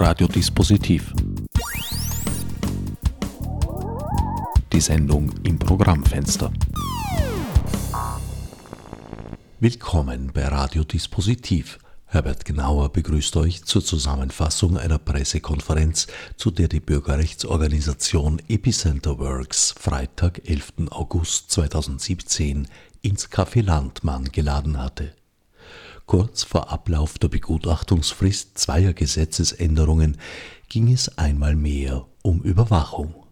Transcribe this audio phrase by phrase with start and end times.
[0.00, 1.12] Radiodispositiv.
[4.72, 6.52] Die Sendung im Programmfenster.
[9.58, 11.80] Willkommen bei Radiodispositiv.
[12.06, 16.06] Herbert Gnauer begrüßt euch zur Zusammenfassung einer Pressekonferenz,
[16.36, 20.90] zu der die Bürgerrechtsorganisation Epicenter Works Freitag, 11.
[20.90, 22.68] August 2017
[23.02, 25.17] ins Café Landmann geladen hatte.
[26.08, 30.16] Kurz vor Ablauf der Begutachtungsfrist zweier Gesetzesänderungen
[30.70, 33.26] ging es einmal mehr um Überwachung.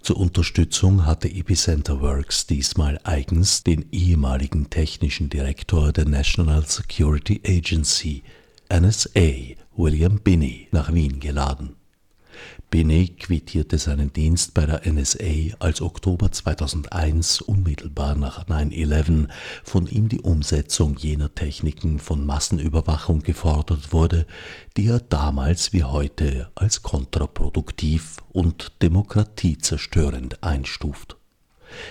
[0.00, 8.24] Zur Unterstützung hatte Epicenter Works diesmal eigens den ehemaligen technischen Direktor der National Security Agency,
[8.68, 11.76] NSA, William Binney, nach Wien geladen.
[12.72, 19.28] Binney quittierte seinen Dienst bei der NSA, als Oktober 2001 unmittelbar nach 9-11
[19.62, 24.26] von ihm die Umsetzung jener Techniken von Massenüberwachung gefordert wurde,
[24.78, 31.18] die er damals wie heute als kontraproduktiv und demokratiezerstörend einstuft.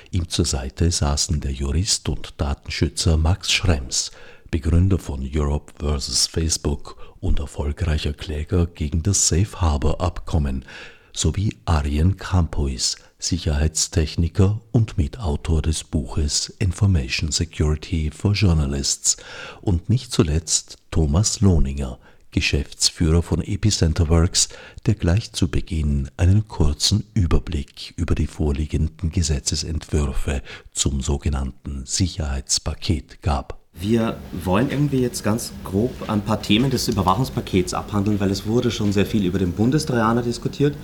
[0.09, 4.09] Ihm zur Seite saßen der Jurist und Datenschützer Max Schrems,
[4.51, 6.27] Begründer von Europe vs.
[6.27, 10.65] Facebook und erfolgreicher Kläger gegen das Safe Harbor Abkommen,
[11.13, 19.15] sowie Arjen Campois, Sicherheitstechniker und Mitautor des Buches Information Security for Journalists
[19.61, 21.97] und nicht zuletzt Thomas Lohninger,
[22.31, 24.49] Geschäftsführer von Epicenter Works,
[24.85, 30.41] der gleich zu Beginn einen kurzen Überblick über die vorliegenden Gesetzesentwürfe
[30.73, 33.60] zum sogenannten Sicherheitspaket gab.
[33.73, 38.69] Wir wollen irgendwie jetzt ganz grob ein paar Themen des Überwachungspakets abhandeln, weil es wurde
[38.69, 40.75] schon sehr viel über den Bundestrojaner diskutiert.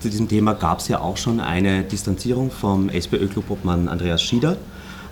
[0.00, 4.56] Zu diesem Thema gab es ja auch schon eine Distanzierung vom SPÖ-Clubobmann Andreas Schieder.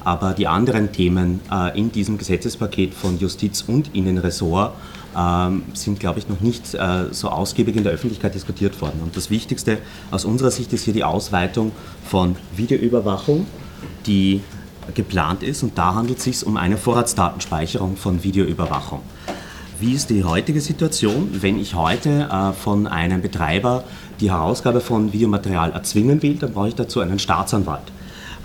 [0.02, 4.72] Aber die anderen Themen äh, in diesem Gesetzespaket von Justiz und Innenressort
[5.14, 9.00] äh, sind, glaube ich, noch nicht äh, so ausgiebig in der Öffentlichkeit diskutiert worden.
[9.02, 9.78] Und das Wichtigste
[10.10, 11.72] aus unserer Sicht ist hier die Ausweitung
[12.04, 13.46] von Videoüberwachung,
[14.06, 14.40] die
[14.94, 19.00] geplant ist und da handelt es sich um eine Vorratsdatenspeicherung von Videoüberwachung.
[19.78, 23.84] Wie ist die heutige Situation, wenn ich heute äh, von einem Betreiber
[24.20, 27.92] die Herausgabe von Videomaterial erzwingen will, dann brauche ich dazu einen Staatsanwalt.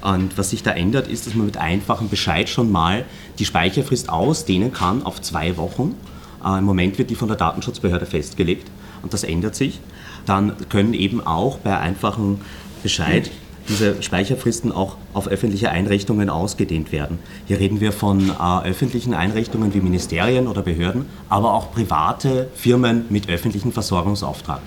[0.02, 3.06] Und was sich da ändert, ist, dass man mit einfachem Bescheid schon mal
[3.40, 5.96] die Speicherfrist ausdehnen kann auf zwei Wochen.
[6.44, 8.70] Äh, Im Moment wird die von der Datenschutzbehörde festgelegt
[9.02, 9.80] und das ändert sich.
[10.26, 12.42] Dann können eben auch bei einfachem
[12.84, 13.32] Bescheid
[13.72, 17.20] diese Speicherfristen auch auf öffentliche Einrichtungen ausgedehnt werden.
[17.48, 23.06] Hier reden wir von äh, öffentlichen Einrichtungen wie Ministerien oder Behörden, aber auch private Firmen
[23.10, 24.60] mit öffentlichem Versorgungsauftrag.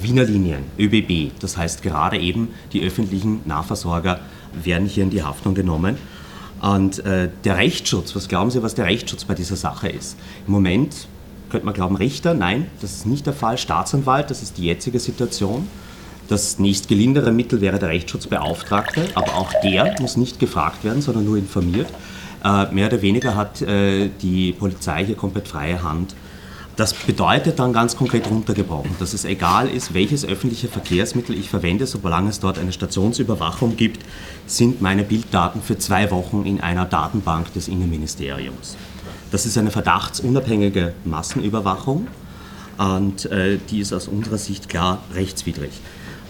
[0.00, 4.20] Wiener Linien, ÖBB, das heißt gerade eben die öffentlichen Nahversorger
[4.62, 5.96] werden hier in die Haftung genommen.
[6.60, 10.16] Und äh, der Rechtsschutz, was glauben Sie, was der Rechtsschutz bei dieser Sache ist?
[10.46, 11.08] Im Moment
[11.50, 13.58] könnte man glauben, Richter, nein, das ist nicht der Fall.
[13.58, 15.66] Staatsanwalt, das ist die jetzige Situation.
[16.28, 21.36] Das nächstgelindere Mittel wäre der Rechtsschutzbeauftragte, aber auch der muss nicht gefragt werden, sondern nur
[21.36, 21.88] informiert.
[22.44, 26.14] Äh, mehr oder weniger hat äh, die Polizei hier komplett freie Hand.
[26.76, 31.86] Das bedeutet dann ganz konkret runtergebrochen, dass es egal ist, welches öffentliche Verkehrsmittel ich verwende,
[31.86, 34.06] solange es dort eine Stationsüberwachung gibt,
[34.46, 38.76] sind meine Bilddaten für zwei Wochen in einer Datenbank des Innenministeriums.
[39.30, 42.06] Das ist eine verdachtsunabhängige Massenüberwachung
[42.78, 45.72] und äh, die ist aus unserer Sicht klar rechtswidrig.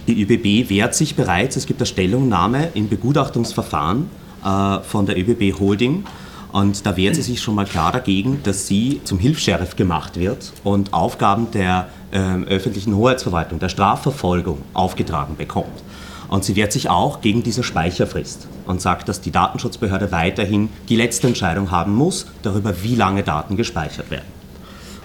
[0.09, 4.11] Die ÖBB wehrt sich bereits, es gibt eine Stellungnahme im Begutachtungsverfahren
[4.45, 6.05] äh, von der ÖBB Holding
[6.51, 10.53] und da wehrt sie sich schon mal klar dagegen, dass sie zum Hilfs-Sheriff gemacht wird
[10.65, 15.83] und Aufgaben der äh, öffentlichen Hoheitsverwaltung, der Strafverfolgung aufgetragen bekommt.
[16.29, 20.97] Und sie wehrt sich auch gegen diese Speicherfrist und sagt, dass die Datenschutzbehörde weiterhin die
[20.97, 24.27] letzte Entscheidung haben muss darüber, wie lange Daten gespeichert werden.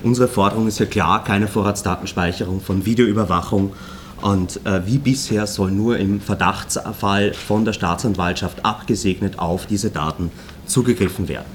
[0.03, 3.73] Unsere Forderung ist ja klar, keine Vorratsdatenspeicherung von Videoüberwachung
[4.21, 10.31] und äh, wie bisher soll nur im Verdachtsfall von der Staatsanwaltschaft abgesegnet auf diese Daten
[10.65, 11.45] zugegriffen werden.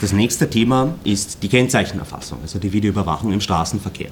[0.00, 4.10] Das nächste Thema ist die Kennzeichenerfassung, also die Videoüberwachung im Straßenverkehr.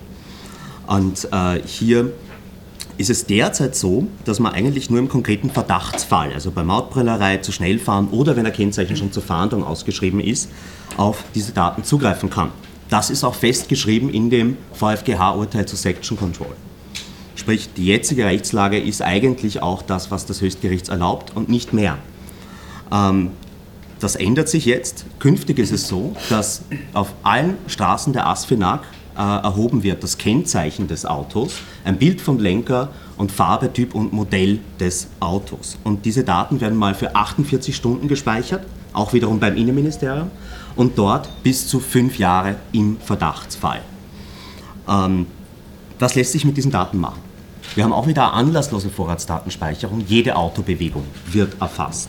[0.86, 2.12] Und äh, hier
[2.96, 7.50] ist es derzeit so, dass man eigentlich nur im konkreten Verdachtsfall, also bei Mautbrillerei, zu
[7.50, 10.50] schnell fahren oder wenn ein Kennzeichen schon zur Fahndung ausgeschrieben ist,
[10.96, 12.50] auf diese Daten zugreifen kann.
[12.88, 16.54] Das ist auch festgeschrieben in dem VfGH-Urteil zu Section Control.
[17.40, 21.96] Sprich, die jetzige Rechtslage ist eigentlich auch das, was das Höchstgericht erlaubt und nicht mehr.
[22.92, 23.30] Ähm,
[23.98, 25.06] das ändert sich jetzt.
[25.20, 26.60] Künftig ist es so, dass
[26.92, 28.80] auf allen Straßen der ASFINAG
[29.16, 34.12] äh, erhoben wird das Kennzeichen des Autos, ein Bild vom Lenker und Farbe, Typ und
[34.12, 35.78] Modell des Autos.
[35.82, 40.30] Und diese Daten werden mal für 48 Stunden gespeichert, auch wiederum beim Innenministerium,
[40.76, 43.80] und dort bis zu fünf Jahre im Verdachtsfall.
[44.86, 45.24] Ähm,
[45.98, 47.29] Was lässt sich mit diesen Daten machen?
[47.74, 50.04] Wir haben auch wieder anlasslose Vorratsdatenspeicherung.
[50.06, 52.08] Jede Autobewegung wird erfasst.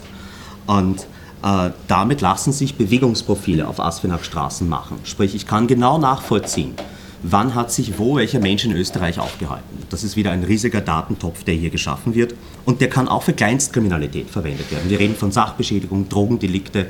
[0.65, 1.05] Und
[1.43, 4.99] äh, damit lassen sich Bewegungsprofile auf Asfinag-Straßen machen.
[5.03, 6.73] Sprich, ich kann genau nachvollziehen,
[7.23, 9.85] wann hat sich wo welcher Mensch in Österreich aufgehalten.
[9.89, 12.33] Das ist wieder ein riesiger Datentopf, der hier geschaffen wird.
[12.65, 14.89] Und der kann auch für Kleinstkriminalität verwendet werden.
[14.89, 16.87] Wir reden von Sachbeschädigung, Drogendelikte.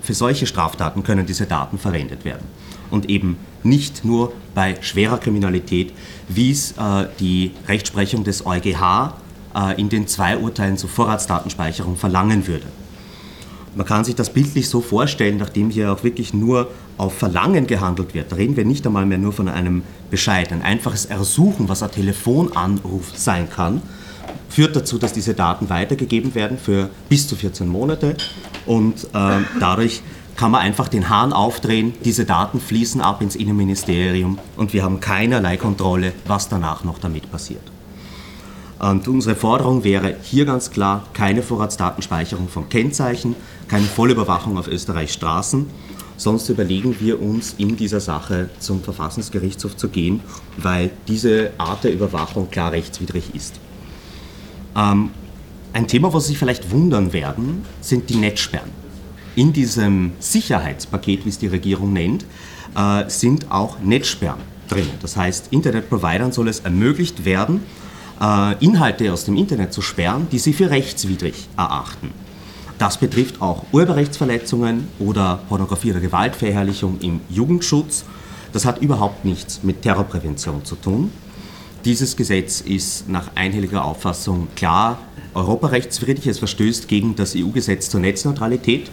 [0.00, 2.46] Für solche Straftaten können diese Daten verwendet werden.
[2.90, 5.92] Und eben nicht nur bei schwerer Kriminalität,
[6.28, 9.14] wie es äh, die Rechtsprechung des EuGH
[9.54, 12.66] äh, in den zwei Urteilen zur Vorratsdatenspeicherung verlangen würde.
[13.76, 18.14] Man kann sich das bildlich so vorstellen, nachdem hier auch wirklich nur auf Verlangen gehandelt
[18.14, 18.30] wird.
[18.30, 20.52] Da reden wir nicht einmal mehr nur von einem Bescheid.
[20.52, 23.82] Ein einfaches Ersuchen, was ein Telefonanruf sein kann,
[24.48, 28.16] führt dazu, dass diese Daten weitergegeben werden für bis zu 14 Monate
[28.66, 30.02] und äh, dadurch
[30.36, 35.00] kann man einfach den Hahn aufdrehen, diese Daten fließen ab ins Innenministerium und wir haben
[35.00, 37.62] keinerlei Kontrolle, was danach noch damit passiert.
[38.80, 43.36] Und unsere Forderung wäre hier ganz klar keine Vorratsdatenspeicherung von Kennzeichen,
[43.68, 45.66] keine Vollüberwachung auf Österreichs Straßen.
[46.16, 50.20] Sonst überlegen wir uns in dieser Sache zum Verfassungsgerichtshof zu gehen,
[50.56, 53.58] weil diese Art der Überwachung klar rechtswidrig ist.
[54.76, 55.10] Ähm,
[55.72, 58.83] ein Thema, was Sie vielleicht wundern werden, sind die Netzsperren.
[59.36, 62.24] In diesem Sicherheitspaket, wie es die Regierung nennt,
[62.76, 64.88] äh, sind auch Netzsperren drin.
[65.02, 67.60] Das heißt, Internetprovidern soll es ermöglicht werden,
[68.20, 72.12] äh, Inhalte aus dem Internet zu sperren, die sie für rechtswidrig erachten.
[72.78, 78.04] Das betrifft auch Urheberrechtsverletzungen oder Pornografie oder Gewaltverherrlichung im Jugendschutz.
[78.52, 81.10] Das hat überhaupt nichts mit Terrorprävention zu tun.
[81.84, 84.98] Dieses Gesetz ist nach einhelliger Auffassung klar
[85.34, 86.26] europarechtswidrig.
[86.26, 88.90] Es verstößt gegen das EU-Gesetz zur Netzneutralität.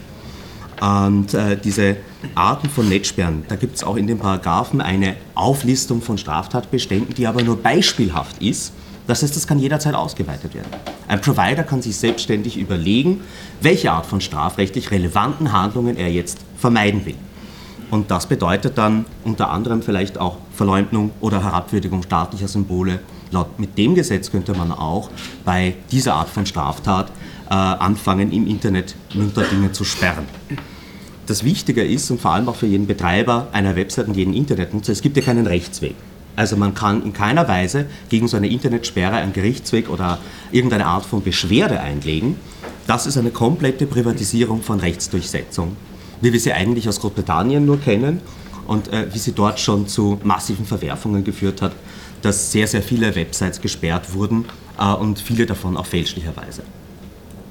[0.81, 1.98] Und äh, diese
[2.33, 7.28] Arten von Netzsperren, da gibt es auch in den Paragraphen eine Auflistung von Straftatbeständen, die
[7.28, 8.74] aber nur beispielhaft ist.
[9.06, 10.69] Das heißt, das kann jederzeit ausgeweitet werden.
[11.07, 13.22] Ein Provider kann sich selbstständig überlegen,
[13.62, 17.16] welche Art von strafrechtlich relevanten Handlungen er jetzt vermeiden will.
[17.92, 23.01] Und das bedeutet dann unter anderem vielleicht auch Verleumdung oder Herabwürdigung staatlicher Symbole.
[23.30, 25.12] Laut mit dem Gesetz könnte man auch
[25.45, 27.12] bei dieser Art von Straftat
[27.50, 30.25] äh, anfangen, im Internet munter Dinge zu sperren.
[31.31, 34.92] Das Wichtige ist, und vor allem auch für jeden Betreiber einer Website und jeden Internetnutzer,
[34.92, 35.95] es gibt ja keinen Rechtsweg.
[36.36, 40.19] Also man kann in keiner Weise gegen so eine Internetsperre einen Gerichtsweg oder
[40.51, 42.36] irgendeine Art von Beschwerde einlegen.
[42.86, 45.78] Das ist eine komplette Privatisierung von Rechtsdurchsetzung,
[46.19, 48.19] wie wir sie eigentlich aus Großbritannien nur kennen
[48.68, 51.72] und äh, wie sie dort schon zu massiven Verwerfungen geführt hat,
[52.24, 54.44] dass sehr, sehr viele Websites gesperrt wurden
[54.77, 56.63] äh, und viele davon auch fälschlicherweise.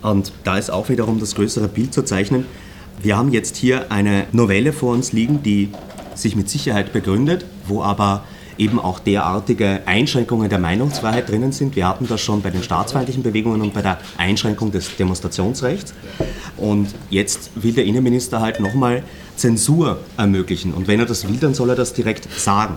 [0.02, 2.44] Und da ist auch wiederum das größere Bild zu zeichnen.
[3.02, 5.70] Wir haben jetzt hier eine Novelle vor uns liegen, die
[6.14, 8.24] sich mit Sicherheit begründet, wo aber
[8.58, 11.76] eben auch derartige Einschränkungen der Meinungsfreiheit drinnen sind.
[11.76, 15.94] Wir hatten das schon bei den staatsfeindlichen Bewegungen und bei der Einschränkung des Demonstrationsrechts.
[16.58, 19.02] Und jetzt will der Innenminister halt nochmal
[19.34, 20.74] Zensur ermöglichen.
[20.74, 22.74] Und wenn er das will, dann soll er das direkt sagen.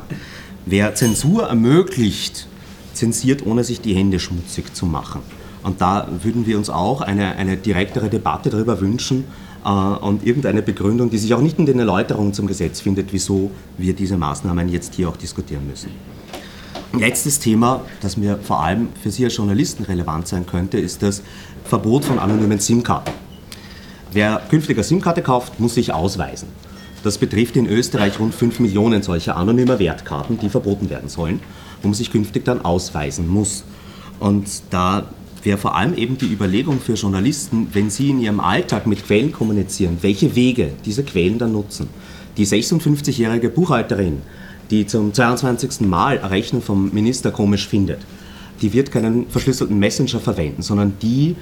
[0.65, 2.47] Wer Zensur ermöglicht,
[2.93, 5.19] zensiert, ohne sich die Hände schmutzig zu machen.
[5.63, 9.25] Und da würden wir uns auch eine, eine direktere Debatte darüber wünschen
[9.63, 13.93] und irgendeine Begründung, die sich auch nicht in den Erläuterungen zum Gesetz findet, wieso wir
[13.93, 15.89] diese Maßnahmen jetzt hier auch diskutieren müssen.
[16.97, 21.23] Letztes Thema, das mir vor allem für Sie als Journalisten relevant sein könnte, ist das
[21.63, 23.11] Verbot von anonymen SIM-Karten.
[24.11, 26.49] Wer künftig eine SIM-Karte kauft, muss sich ausweisen.
[27.03, 31.39] Das betrifft in Österreich rund 5 Millionen solcher anonymer Wertkarten, die verboten werden sollen,
[31.81, 33.63] wo man sich künftig dann ausweisen muss.
[34.19, 35.07] Und da
[35.43, 39.31] wäre vor allem eben die Überlegung für Journalisten, wenn sie in ihrem Alltag mit Quellen
[39.31, 41.89] kommunizieren, welche Wege diese Quellen dann nutzen.
[42.37, 44.21] Die 56-jährige Buchhalterin,
[44.71, 45.81] die zum 22.
[45.81, 47.99] Mal Rechnung vom Minister komisch findet,
[48.61, 51.35] die wird keinen verschlüsselten Messenger verwenden, sondern die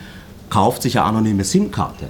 [0.50, 2.08] kauft sich eine anonyme SIM-Karte.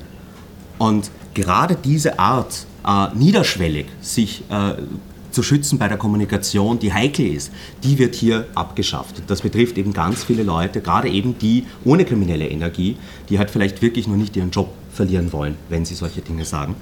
[0.78, 4.74] Und gerade diese Art, äh, niederschwellig sich äh,
[5.32, 7.52] zu schützen bei der Kommunikation, die heikel ist,
[7.84, 9.24] die wird hier abgeschafft.
[9.28, 12.98] Das betrifft eben ganz viele Leute, gerade eben die ohne kriminelle Energie,
[13.30, 16.76] die halt vielleicht wirklich nur nicht ihren Job verlieren wollen, wenn sie solche Dinge sagen.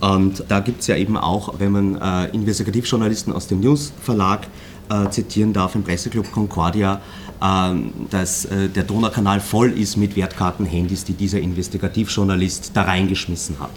[0.00, 4.46] Und da gibt es ja eben auch, wenn man äh, Investigativjournalisten aus dem News Verlag
[4.90, 7.00] äh, zitieren darf, im Presseclub Concordia,
[7.40, 13.70] dass äh, der Donaukanal voll ist mit Wertkarten-Handys, die dieser Investigativjournalist da reingeschmissen hat.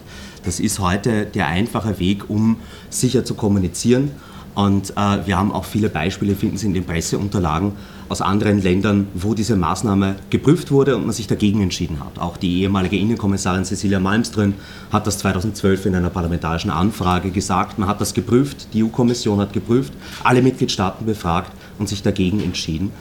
[0.44, 2.58] Das ist heute der einfache Weg, um
[2.89, 4.12] sicher zu kommunizieren.
[4.56, 7.74] Und äh, wir haben auch viele Beispiele, finden Sie in den Presseunterlagen
[8.10, 12.18] aus anderen Ländern, wo diese Maßnahme geprüft wurde und man sich dagegen entschieden hat.
[12.20, 14.56] Auch die ehemalige Innenkommissarin Cecilia Malmström
[14.92, 17.78] hat das 2012 in einer parlamentarischen Anfrage gesagt.
[17.78, 22.92] Man hat das geprüft, die EU-Kommission hat geprüft, alle Mitgliedstaaten befragt und sich dagegen entschieden.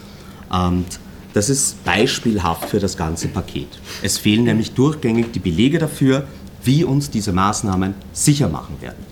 [0.50, 0.86] Und
[1.34, 3.68] das ist beispielhaft für das ganze Paket.
[4.02, 6.26] Es fehlen nämlich durchgängig die Belege dafür,
[6.64, 9.06] wie uns diese Maßnahmen sicher machen werden.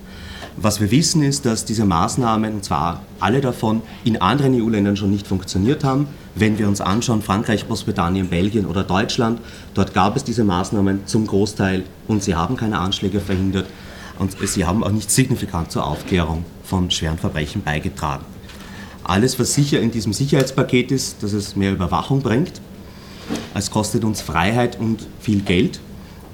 [0.58, 5.10] Was wir wissen ist, dass diese Maßnahmen, und zwar alle davon, in anderen EU-Ländern schon
[5.10, 6.08] nicht funktioniert haben.
[6.34, 9.40] Wenn wir uns anschauen, Frankreich, Großbritannien, Belgien oder Deutschland,
[9.74, 13.66] dort gab es diese Maßnahmen zum Großteil und sie haben keine Anschläge verhindert
[14.18, 18.24] und sie haben auch nicht signifikant zur Aufklärung von schweren Verbrechen beigetragen.
[19.08, 22.60] Alles, was sicher in diesem Sicherheitspaket ist, dass es mehr Überwachung bringt.
[23.54, 25.78] Es kostet uns Freiheit und viel Geld.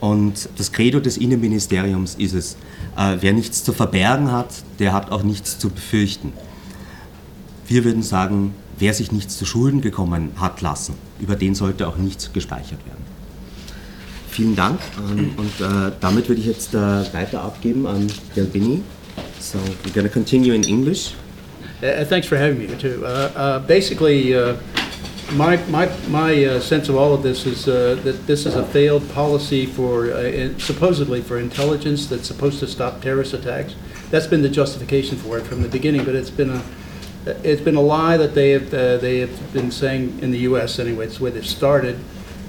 [0.01, 2.57] Und das Credo des Innenministeriums ist es,
[2.97, 4.49] äh, wer nichts zu verbergen hat,
[4.79, 6.33] der hat auch nichts zu befürchten.
[7.69, 11.99] Wir würden sagen, wer sich nichts zu Schulden gekommen hat lassen, über den sollte auch
[11.99, 13.05] nichts gespeichert werden.
[14.31, 16.79] Vielen Dank ähm, und äh, damit würde ich jetzt äh,
[17.13, 18.81] weiter abgeben an Delbini.
[19.39, 21.13] So we're going to continue in English.
[21.83, 23.05] Uh, thanks for having me too.
[23.05, 24.57] Uh, uh, basically, uh,
[25.33, 28.65] my my my uh, sense of all of this is uh, that this is a
[28.65, 33.75] failed policy for in, supposedly for intelligence that's supposed to stop terrorist attacks.
[34.11, 36.63] That's been the justification for it from the beginning, but it's been a
[37.43, 40.79] it's been a lie that they have they have been saying in the U.S.
[40.79, 41.07] anyway.
[41.07, 41.99] It's the way they've started.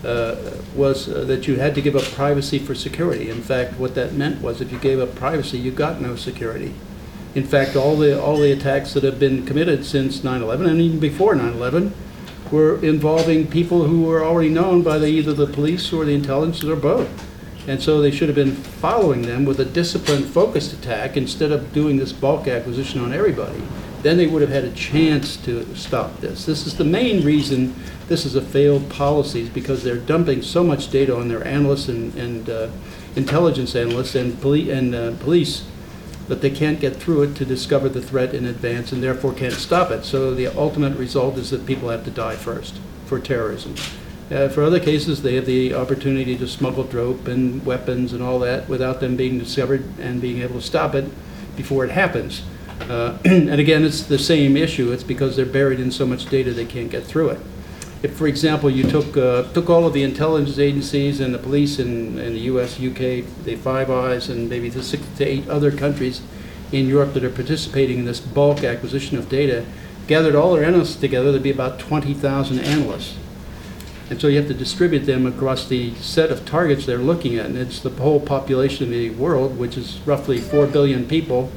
[0.03, 3.31] was that you had to give up privacy for security.
[3.31, 6.75] In fact, what that meant was if you gave up privacy, you got no security.
[7.35, 10.99] In fact, all the, all the attacks that have been committed since 9-11 and even
[10.99, 11.91] before 9-11
[12.51, 16.63] were involving people who were already known by the, either the police or the intelligence
[16.63, 17.09] or both.
[17.67, 21.73] And so they should have been following them with a disciplined, focused attack instead of
[21.73, 23.63] doing this bulk acquisition on everybody.
[24.03, 26.45] Then they would have had a chance to stop this.
[26.45, 27.73] This is the main reason
[28.09, 31.87] this is a failed policy, is because they're dumping so much data on their analysts
[31.87, 32.69] and, and uh,
[33.15, 35.63] intelligence analysts and, poli- and uh, police
[36.27, 39.53] but they can't get through it to discover the threat in advance and therefore can't
[39.53, 40.05] stop it.
[40.05, 43.75] So the ultimate result is that people have to die first for terrorism.
[44.31, 48.39] Uh, for other cases, they have the opportunity to smuggle dope and weapons and all
[48.39, 51.05] that without them being discovered and being able to stop it
[51.55, 52.41] before it happens.
[52.81, 54.91] Uh, and again, it's the same issue.
[54.91, 57.39] It's because they're buried in so much data they can't get through it
[58.03, 61.79] if, for example, you took uh, took all of the intelligence agencies and the police
[61.79, 65.71] in, in the U.S., U.K., the Five Eyes, and maybe the six to eight other
[65.71, 66.21] countries
[66.73, 69.65] in Europe that are participating in this bulk acquisition of data,
[70.07, 73.15] gathered all their analysts together, there'd be about 20,000 analysts.
[74.09, 77.45] And so you have to distribute them across the set of targets they're looking at,
[77.45, 81.51] and it's the whole population of the world, which is roughly 4 billion people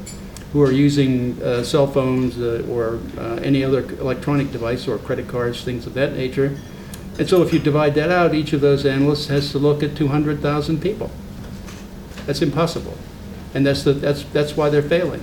[0.57, 5.27] who are using uh, cell phones uh, or uh, any other electronic device or credit
[5.27, 6.57] cards, things of that nature.
[7.19, 9.95] And so if you divide that out, each of those analysts has to look at
[9.95, 11.11] 200,000 people.
[12.25, 12.97] That's impossible.
[13.53, 15.21] And that's, the, that's, that's why they're failing.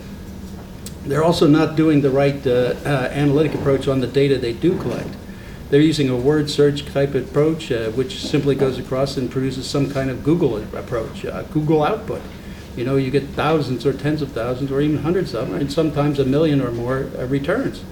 [1.05, 4.79] They're also not doing the right uh, uh, analytic approach on the data they do
[4.79, 5.17] collect.
[5.71, 9.91] They're using a word search type approach, uh, which simply goes across and produces some
[9.91, 12.23] kind of Google approach, Google output.
[12.77, 15.73] You know, you get thousands or tens of thousands or even hundreds of them, and
[15.73, 17.85] sometimes a million or more uh, returns.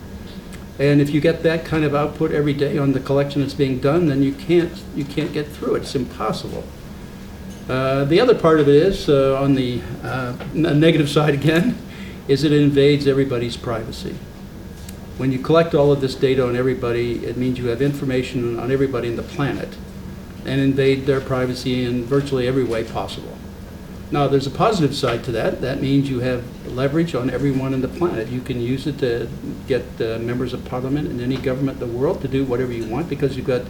[0.78, 3.78] And if you get that kind of output every day on the collection that's being
[3.78, 5.82] done, then you can't you can't get through it.
[5.82, 6.64] It's impossible.
[7.68, 11.78] Uh, the other part of it is uh, on the uh, negative side again,
[12.26, 14.16] is it invades everybody's privacy.
[15.18, 18.72] When you collect all of this data on everybody, it means you have information on
[18.72, 19.76] everybody in the planet,
[20.44, 23.36] and invade their privacy in virtually every way possible.
[24.12, 25.62] Now, there's a positive side to that.
[25.62, 28.28] That means you have leverage on everyone on the planet.
[28.28, 29.26] You can use it to
[29.66, 32.85] get uh, members of parliament and any government in the world to do whatever you
[32.85, 33.62] want because you've got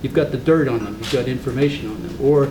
[0.00, 2.48] you've got the dirt on them, you've got information on them, or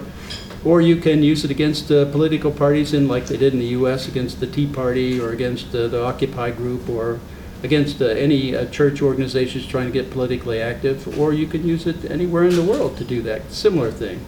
[0.66, 3.68] or you can use it against uh, political parties in like they did in the
[3.80, 4.10] U.S.
[4.10, 7.18] against the Tea Party or against uh, the Occupy group or
[7.64, 11.88] against uh, any uh, church organizations trying to get politically active, or you can use
[11.88, 14.26] it anywhere in the world to do that similar thing.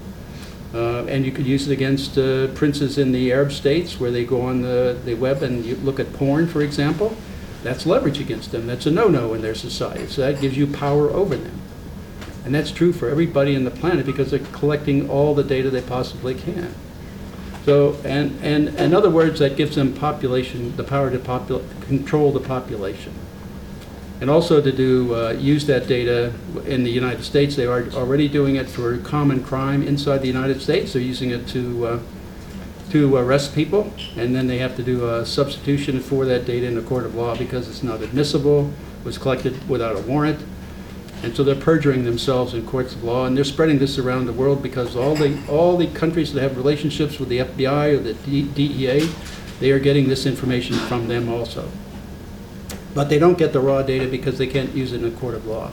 [0.74, 4.24] Uh, and you could use it against uh, princes in the Arab states where they
[4.24, 7.16] go on the, the web and you look at porn, for example.
[7.64, 8.68] That's leverage against them.
[8.68, 10.08] That's a no-no in their society.
[10.08, 11.60] So that gives you power over them.
[12.46, 15.82] And that's true for everybody on the planet because they're collecting all the data they
[15.82, 16.74] possibly can.
[17.66, 22.32] So, and, and in other words, that gives them population, the power to popul- control
[22.32, 23.14] the population
[24.22, 26.34] and also to do uh, use that data
[26.66, 27.56] in the United States.
[27.56, 30.94] They are already doing it for common crime inside the United States.
[30.94, 32.00] They're using it to uh,
[32.92, 36.78] to arrest people, and then they have to do a substitution for that data in
[36.78, 38.72] a court of law because it's not admissible,
[39.04, 40.44] was collected without a warrant.
[41.22, 44.34] And so they're perjuring themselves in courts of law, and they're spreading this around the
[44.34, 48.14] world because all the all the countries that have relationships with the FBI or the
[48.44, 49.08] DEA,
[49.60, 51.70] they are getting this information from them also.
[52.94, 55.36] But they don't get the raw data because they can't use it in a court
[55.36, 55.72] of law.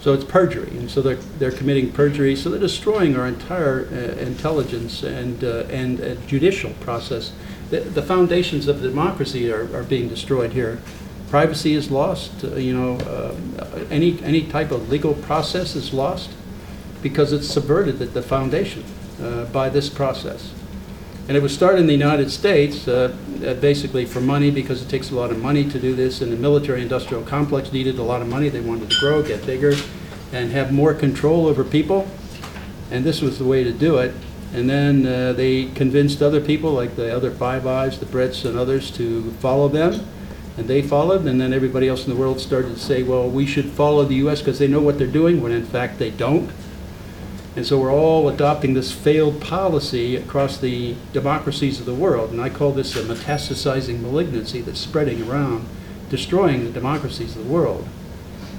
[0.00, 2.36] So it's perjury, and so they're, they're committing perjury.
[2.36, 7.32] So they're destroying our entire uh, intelligence and, uh, and uh, judicial process.
[7.70, 10.82] The, the foundations of democracy are, are being destroyed here.
[11.30, 12.44] Privacy is lost.
[12.44, 13.34] Uh, you know, uh,
[13.90, 16.30] any any type of legal process is lost
[17.02, 18.84] because it's subverted at the foundation
[19.22, 20.52] uh, by this process.
[21.26, 24.90] And it was started in the United States, uh, uh, basically for money, because it
[24.90, 28.20] takes a lot of money to do this, and the military-industrial complex needed a lot
[28.20, 28.50] of money.
[28.50, 29.72] They wanted to grow, get bigger,
[30.32, 32.06] and have more control over people,
[32.90, 34.14] and this was the way to do it.
[34.52, 38.58] And then uh, they convinced other people, like the other Five Eyes, the Brits, and
[38.58, 40.06] others, to follow them,
[40.58, 43.46] and they followed, and then everybody else in the world started to say, well, we
[43.46, 44.40] should follow the U.S.
[44.40, 46.50] because they know what they're doing, when in fact they don't.
[47.56, 52.30] And so we're all adopting this failed policy across the democracies of the world.
[52.30, 55.66] And I call this a metastasizing malignancy that's spreading around,
[56.10, 57.86] destroying the democracies of the world.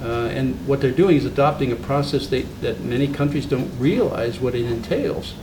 [0.02, 4.40] Uh, and what they're doing is adopting a process they, that many countries don't realize
[4.40, 5.34] what it entails.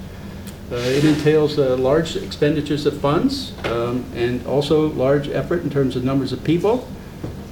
[0.72, 5.95] Uh, it entails uh, large expenditures of funds um, and also large effort in terms
[5.95, 6.88] of numbers of people.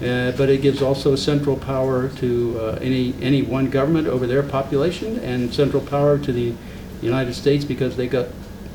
[0.02, 4.42] Uh, but it gives also central power to uh, any, any one government over their
[4.42, 6.56] population and central power to the
[7.04, 8.28] United States because they got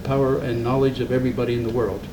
[0.04, 2.06] power and knowledge of everybody in the world.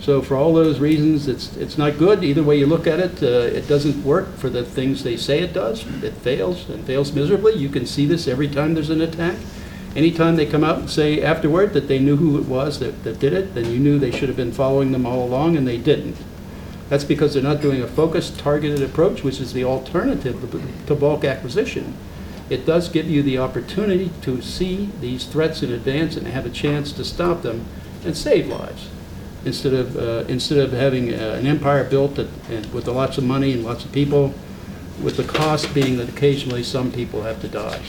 [0.00, 2.22] So for all those reasons, it's, it's not good.
[2.24, 5.40] Either way you look at it, uh, it doesn't work for the things they say
[5.40, 5.86] it does.
[6.02, 7.54] It fails and fails miserably.
[7.54, 9.36] You can see this every time there's an attack.
[9.94, 13.18] Anytime they come out and say afterward that they knew who it was that, that
[13.18, 15.78] did it, then you knew they should have been following them all along, and they
[15.78, 16.16] didn't.
[16.88, 20.40] That's because they're not doing a focused, targeted approach, which is the alternative
[20.86, 21.94] to bulk acquisition.
[22.48, 26.50] It does give you the opportunity to see these threats in advance and have a
[26.50, 27.66] chance to stop them
[28.04, 28.88] and save lives
[29.44, 33.24] instead of, uh, instead of having uh, an empire built that, and with lots of
[33.24, 34.32] money and lots of people,
[35.02, 37.80] with the cost being that occasionally some people have to die.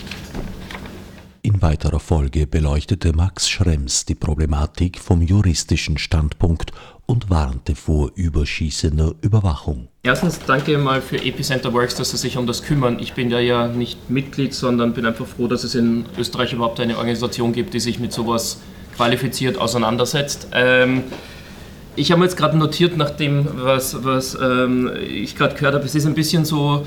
[1.42, 6.74] In weiterer Folge beleuchtete Max Schrems die Problematik vom juristischen Standpunkt
[7.08, 9.88] und warnte vor überschießender Überwachung.
[10.04, 13.00] Erstens danke mal für Epicenter Works, dass sie sich um das kümmern.
[13.00, 16.80] Ich bin ja ja nicht Mitglied, sondern bin einfach froh, dass es in Österreich überhaupt
[16.80, 18.60] eine Organisation gibt, die sich mit sowas
[18.96, 20.50] qualifiziert auseinandersetzt.
[20.52, 21.06] Ähm,
[21.96, 25.86] ich habe mir jetzt gerade notiert, nach dem, was, was ähm, ich gerade gehört habe,
[25.86, 26.86] es ist ein bisschen so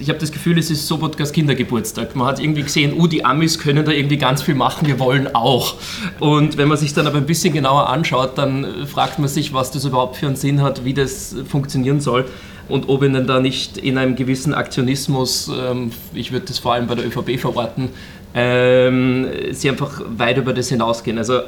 [0.00, 2.16] ich habe das Gefühl, es ist Sobotkas Kindergeburtstag.
[2.16, 5.34] Man hat irgendwie gesehen, uh, die Amis können da irgendwie ganz viel machen, wir wollen
[5.34, 5.74] auch.
[6.18, 9.70] Und wenn man sich dann aber ein bisschen genauer anschaut, dann fragt man sich, was
[9.70, 12.24] das überhaupt für einen Sinn hat, wie das funktionieren soll
[12.70, 16.86] und ob ihnen da nicht in einem gewissen Aktionismus, ähm, ich würde das vor allem
[16.86, 17.90] bei der ÖVP verorten,
[18.34, 21.18] ähm, sie einfach weit über das hinausgehen.
[21.18, 21.40] Also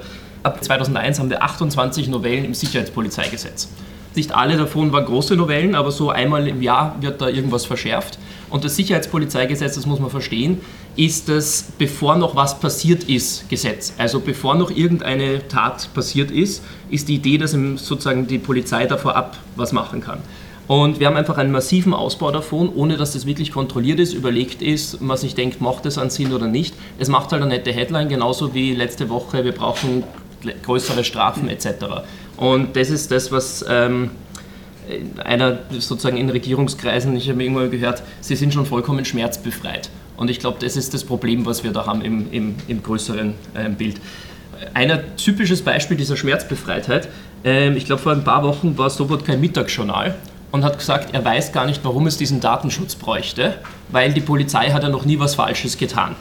[0.42, 3.68] ab 2001 haben wir 28 Novellen im Sicherheitspolizeigesetz.
[4.14, 8.18] Nicht alle davon waren große Novellen, aber so einmal im Jahr wird da irgendwas verschärft.
[8.52, 10.60] Und das Sicherheitspolizeigesetz, das muss man verstehen,
[10.94, 13.94] ist das bevor noch was passiert ist Gesetz.
[13.96, 18.98] Also bevor noch irgendeine Tat passiert ist, ist die Idee, dass sozusagen die Polizei da
[18.98, 20.20] vorab was machen kann.
[20.68, 24.60] Und wir haben einfach einen massiven Ausbau davon, ohne dass das wirklich kontrolliert ist, überlegt
[24.60, 26.74] ist, man sich denkt, macht das einen Sinn oder nicht.
[26.98, 30.04] Es macht halt eine nette Headline, genauso wie letzte Woche, wir brauchen
[30.62, 31.68] größere Strafen etc.
[32.36, 34.10] Und das ist das, was ähm,
[35.24, 39.90] einer sozusagen in Regierungskreisen, ich habe irgendwann gehört, sie sind schon vollkommen schmerzbefreit.
[40.16, 43.34] Und ich glaube, das ist das Problem, was wir da haben im, im, im größeren
[43.54, 44.00] äh, Bild.
[44.74, 47.08] Ein typisches Beispiel dieser Schmerzbefreitheit,
[47.44, 50.14] äh, ich glaube vor ein paar Wochen war Sobot kein Mittagsjournal
[50.52, 53.54] und hat gesagt, er weiß gar nicht, warum es diesen Datenschutz bräuchte,
[53.90, 56.14] weil die Polizei hat ja noch nie was Falsches getan.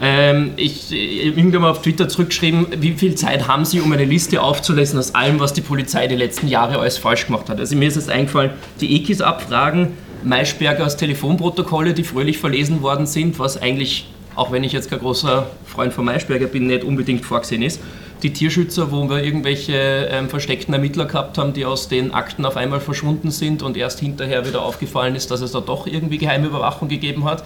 [0.00, 4.42] Ähm, ich irgendwann mal auf Twitter zurückgeschrieben, wie viel Zeit haben Sie, um eine Liste
[4.42, 7.60] aufzulesen aus allem, was die Polizei die letzten Jahre alles falsch gemacht hat.
[7.60, 9.92] Also mir ist es eingefallen, die EKIS abfragen,
[10.24, 15.50] Maischbergers Telefonprotokolle, die fröhlich verlesen worden sind, was eigentlich, auch wenn ich jetzt kein großer
[15.64, 17.80] Freund von Maischberger bin, nicht unbedingt vorgesehen ist
[18.24, 22.56] die Tierschützer, wo wir irgendwelche ähm, versteckten Ermittler gehabt haben, die aus den Akten auf
[22.56, 26.88] einmal verschwunden sind und erst hinterher wieder aufgefallen ist, dass es da doch irgendwie Geheimüberwachung
[26.88, 27.44] gegeben hat.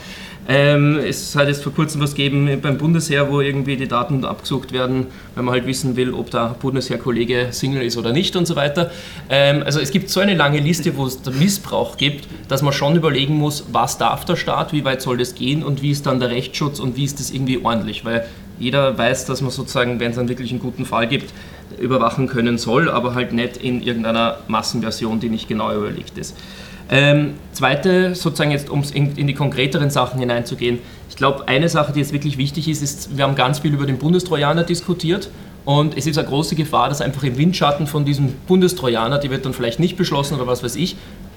[0.48, 4.72] Ähm, es hat jetzt vor kurzem was gegeben beim Bundesheer, wo irgendwie die Daten abgesucht
[4.72, 8.54] werden, wenn man halt wissen will, ob der Bundesheerkollege Single ist oder nicht und so
[8.54, 8.92] weiter.
[9.28, 12.94] Ähm, also es gibt so eine lange Liste, wo es Missbrauch gibt, dass man schon
[12.94, 16.20] überlegen muss, was darf der Staat, wie weit soll das gehen und wie ist dann
[16.20, 18.24] der Rechtsschutz und wie ist das irgendwie ordentlich, weil
[18.58, 21.32] jeder weiß, dass man sozusagen, wenn es einen wirklich einen guten Fall gibt,
[21.78, 26.36] überwachen können soll, aber halt nicht in irgendeiner Massenversion, die nicht genau überlegt ist.
[26.90, 30.78] Ähm, zweite, sozusagen jetzt, um in, in, die konkreteren Sachen hineinzugehen,
[31.10, 33.84] ich glaube, eine Sache, die jetzt wirklich wichtig ist, ist, wir haben ganz viel über
[33.84, 35.30] den Bundestrojaner diskutiert
[35.64, 39.44] Und es ist eine große Gefahr, dass einfach im Windschatten von diesem Bundestrojaner, die wird
[39.44, 40.96] dann vielleicht nicht beschlossen oder was weiß ich,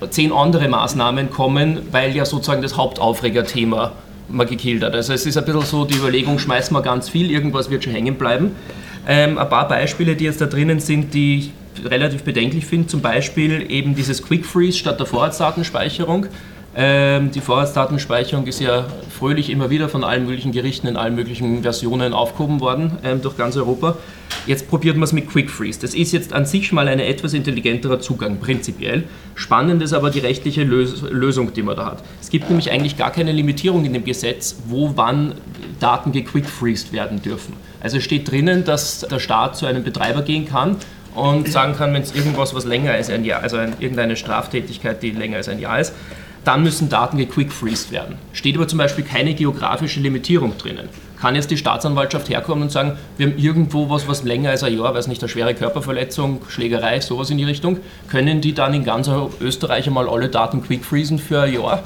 [0.09, 3.91] zehn andere Maßnahmen kommen, weil ja sozusagen das Hauptaufregerthema
[4.31, 4.93] mal gekillt hat.
[4.93, 7.93] Also es ist ein bisschen so die Überlegung, schmeißen wir ganz viel, irgendwas wird schon
[7.93, 8.51] hängen bleiben.
[9.07, 11.51] Ähm, ein paar Beispiele, die jetzt da drinnen sind, die ich
[11.85, 16.27] relativ bedenklich finde, zum Beispiel eben dieses Quick Freeze statt der Vorratsdatenspeicherung.
[16.73, 21.63] Ähm, die Vorratsdatenspeicherung ist ja fröhlich immer wieder von allen möglichen Gerichten in allen möglichen
[21.63, 23.97] Versionen aufgehoben worden ähm, durch ganz Europa.
[24.47, 25.81] Jetzt probiert man es mit Quick Freeze.
[25.81, 29.03] Das ist jetzt an sich mal ein etwas intelligenterer Zugang, prinzipiell.
[29.35, 32.03] Spannend ist aber die rechtliche Lös Lösung, die man da hat.
[32.21, 35.35] Es gibt nämlich eigentlich gar keine Limitierung in dem Gesetz, wo wann
[35.79, 37.53] Daten gequickfreezed werden dürfen.
[37.81, 40.77] Also steht drinnen, dass der Staat zu einem Betreiber gehen kann
[41.15, 45.03] und sagen kann, wenn es irgendwas, was länger als ein Jahr, also ein, irgendeine Straftätigkeit,
[45.03, 45.93] die länger als ein Jahr ist,
[46.43, 48.17] dann müssen Daten gequickfreezed werden.
[48.33, 50.89] Steht aber zum Beispiel keine geografische Limitierung drinnen.
[51.19, 54.75] Kann jetzt die Staatsanwaltschaft herkommen und sagen, wir haben irgendwo was, was länger als ein
[54.75, 57.77] Jahr, weiß nicht, eine schwere Körperverletzung, Schlägerei, sowas in die Richtung,
[58.09, 59.07] können die dann in ganz
[59.39, 61.83] Österreich einmal alle Daten quickfreezen für ein Jahr?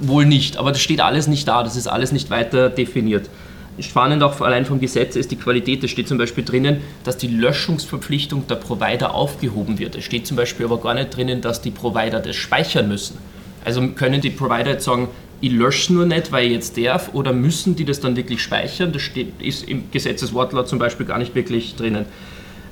[0.00, 3.30] Wohl nicht, aber das steht alles nicht da, das ist alles nicht weiter definiert.
[3.78, 5.84] Spannend auch allein vom Gesetz ist die Qualität.
[5.84, 9.96] Es steht zum Beispiel drinnen, dass die Löschungsverpflichtung der Provider aufgehoben wird.
[9.96, 13.18] Es steht zum Beispiel aber gar nicht drinnen, dass die Provider das speichern müssen.
[13.66, 15.08] Also können die Provider jetzt sagen,
[15.40, 18.92] ich lösche nur nicht, weil ich jetzt darf, oder müssen die das dann wirklich speichern?
[18.92, 22.06] Das steht, ist im Gesetzeswortlaut zum Beispiel gar nicht wirklich drinnen.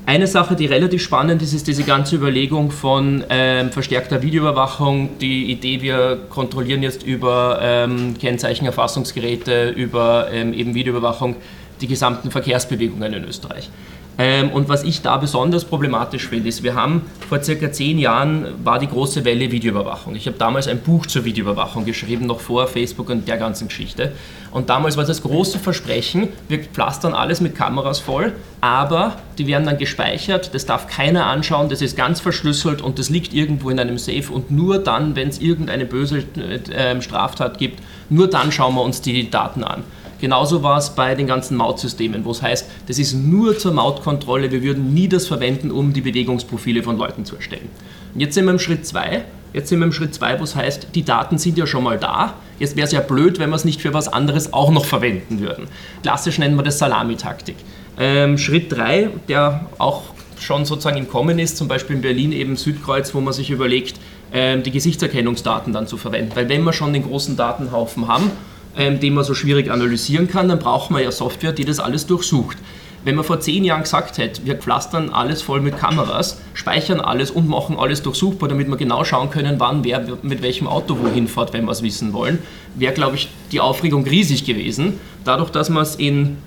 [0.06, 5.18] Eine Sache, die relativ spannend ist, ist diese ganze Überlegung von ähm, verstärkter Videoüberwachung.
[5.18, 11.36] Die Idee, wir kontrollieren jetzt über ähm, Kennzeichenerfassungsgeräte, über ähm, eben Videoüberwachung
[11.80, 13.68] die gesamten Verkehrsbewegungen in Österreich.
[14.16, 18.46] Ähm, und was ich da besonders problematisch finde, ist, wir haben vor circa zehn Jahren
[18.62, 20.14] war die große Welle Videoüberwachung.
[20.14, 24.12] Ich habe damals ein Buch zur Videoüberwachung geschrieben, noch vor Facebook und der ganzen Geschichte.
[24.52, 29.66] Und damals war das große Versprechen, wir pflastern alles mit Kameras voll, aber die werden
[29.66, 33.80] dann gespeichert, das darf keiner anschauen, das ist ganz verschlüsselt und das liegt irgendwo in
[33.80, 38.76] einem Safe und nur dann, wenn es irgendeine böse äh, Straftat gibt, nur dann schauen
[38.76, 39.82] wir uns die Daten an.
[40.20, 44.50] Genauso war es bei den ganzen Mautsystemen, wo es heißt, das ist nur zur Mautkontrolle,
[44.50, 47.68] wir würden nie das verwenden, um die Bewegungsprofile von Leuten zu erstellen.
[48.14, 49.24] Und jetzt sind wir im Schritt 2.
[49.52, 51.98] Jetzt sind wir im Schritt 2, wo es heißt, die Daten sind ja schon mal
[51.98, 52.34] da.
[52.58, 55.40] Jetzt wäre es ja blöd, wenn wir es nicht für was anderes auch noch verwenden
[55.40, 55.68] würden.
[56.02, 57.56] Klassisch nennen wir das Salamitaktik.
[57.98, 60.02] Ähm, Schritt 3, der auch
[60.40, 63.98] schon sozusagen im Kommen ist, zum Beispiel in Berlin eben Südkreuz, wo man sich überlegt,
[64.32, 66.32] ähm, die Gesichtserkennungsdaten dann zu verwenden.
[66.34, 68.30] Weil wenn wir schon den großen Datenhaufen haben,
[68.76, 72.06] ähm, den man so schwierig analysieren kann, dann braucht man ja Software, die das alles
[72.06, 72.56] durchsucht.
[73.04, 77.30] Wenn man vor zehn Jahren gesagt hätte, wir pflastern alles voll mit Kameras, speichern alles
[77.30, 81.28] und machen alles durchsuchbar, damit wir genau schauen können, wann wer mit welchem Auto wohin
[81.28, 82.38] fährt, wenn wir es wissen wollen,
[82.74, 84.98] wäre, glaube ich, die Aufregung riesig gewesen.
[85.24, 86.38] Dadurch, dass man es in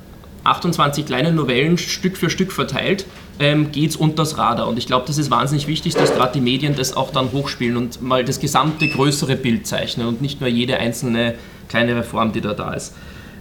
[0.45, 3.05] 28 kleinen Novellen Stück für Stück verteilt,
[3.39, 4.67] ähm, geht es unter das Radar.
[4.67, 7.77] Und ich glaube, das ist wahnsinnig wichtig, dass gerade die Medien das auch dann hochspielen
[7.77, 11.35] und mal das gesamte größere Bild zeichnen und nicht nur jede einzelne
[11.67, 12.95] kleine Reform, die da da ist.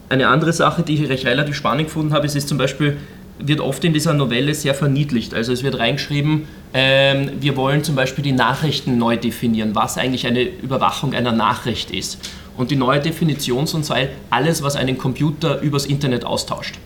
[0.09, 2.97] Eine andere Sache, die ich relativ spannend gefunden habe, ist, ist zum Beispiel,
[3.39, 5.35] wird oft in dieser Novelle sehr verniedlicht.
[5.35, 10.27] Also es wird reingeschrieben, ähm, wir wollen zum Beispiel die Nachrichten neu definieren, was eigentlich
[10.27, 12.19] eine Überwachung einer Nachricht ist.
[12.57, 16.77] Und die neue Definition soll sein, alles, was einen Computer übers Internet austauscht.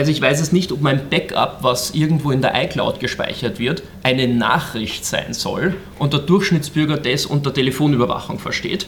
[0.00, 3.82] Also ich weiß es nicht, ob mein Backup, was irgendwo in der iCloud gespeichert wird,
[4.02, 8.86] eine Nachricht sein soll und der Durchschnittsbürger das unter Telefonüberwachung versteht.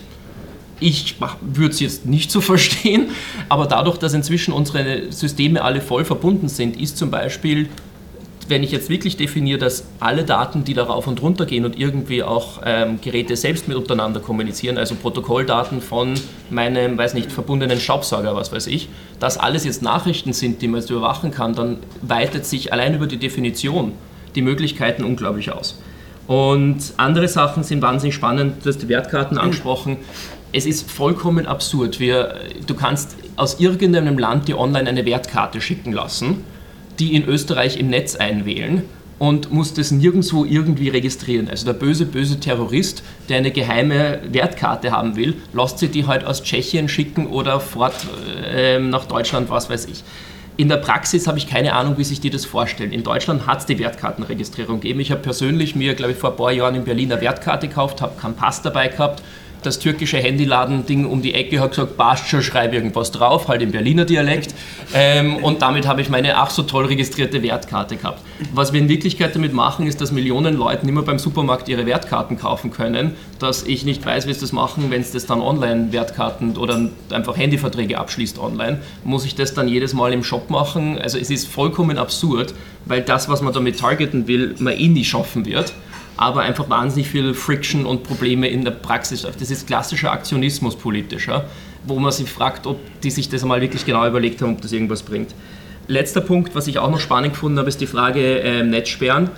[0.80, 3.10] Ich würde es jetzt nicht so verstehen,
[3.50, 7.68] aber dadurch, dass inzwischen unsere Systeme alle voll verbunden sind, ist zum Beispiel,
[8.52, 12.22] wenn ich jetzt wirklich definiere, dass alle Daten, die darauf und runter gehen und irgendwie
[12.22, 16.14] auch ähm, Geräte selbst mit untereinander kommunizieren, also Protokolldaten von
[16.50, 18.88] meinem, weiß nicht, verbundenen Staubsauger, was weiß ich,
[19.18, 23.06] dass alles jetzt Nachrichten sind, die man jetzt überwachen kann, dann weitet sich allein über
[23.06, 23.92] die Definition
[24.34, 25.80] die Möglichkeiten unglaublich aus.
[26.26, 28.64] Und andere Sachen sind wahnsinnig spannend.
[28.64, 29.96] Du hast die Wertkarten angesprochen
[30.52, 31.98] es ist vollkommen absurd.
[31.98, 32.34] Wir,
[32.66, 36.44] du kannst aus irgendeinem Land dir online eine Wertkarte schicken lassen,
[36.98, 38.82] die in Österreich im Netz einwählen
[39.18, 41.48] und musst es nirgendwo irgendwie registrieren.
[41.48, 46.24] Also der böse, böse Terrorist, der eine geheime Wertkarte haben will, lässt sie die halt
[46.24, 47.94] aus Tschechien schicken oder fort
[48.52, 50.02] äh, nach Deutschland, was weiß ich.
[50.56, 52.92] In der Praxis habe ich keine Ahnung, wie sich die das vorstellen.
[52.92, 55.00] In Deutschland hat es die Wertkartenregistrierung gegeben.
[55.00, 58.02] Ich habe persönlich mir, glaube ich, vor ein paar Jahren in Berlin eine Wertkarte gekauft,
[58.02, 59.22] habe keinen Pass dabei gehabt
[59.62, 63.70] das türkische Handyladen-Ding um die Ecke, hat gesagt, passt schon, schreibe irgendwas drauf, halt im
[63.70, 64.54] Berliner Dialekt.
[64.94, 68.20] Ähm, und damit habe ich meine ach so toll registrierte Wertkarte gehabt.
[68.52, 71.86] Was wir in Wirklichkeit damit machen, ist, dass Millionen Leute nicht mehr beim Supermarkt ihre
[71.86, 75.40] Wertkarten kaufen können, dass ich nicht weiß, wie sie das machen, wenn es das dann
[75.40, 80.50] online Wertkarten oder einfach Handyverträge abschließt online, muss ich das dann jedes Mal im Shop
[80.50, 80.98] machen.
[80.98, 85.04] Also es ist vollkommen absurd, weil das, was man damit targeten will, man eh nie
[85.04, 85.72] schaffen wird
[86.16, 89.22] aber einfach wahnsinnig viel Friction und Probleme in der Praxis.
[89.22, 91.46] Das ist klassischer Aktionismus politischer,
[91.84, 94.72] wo man sich fragt, ob die sich das einmal wirklich genau überlegt haben, ob das
[94.72, 95.34] irgendwas bringt.
[95.88, 99.30] Letzter Punkt, was ich auch noch spannend gefunden habe, ist die Frage äh, Netzsperren.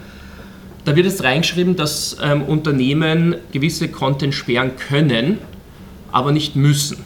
[0.85, 5.39] Da wird jetzt reingeschrieben, dass ähm, Unternehmen gewisse Content sperren können,
[6.13, 6.99] aber nicht müssen.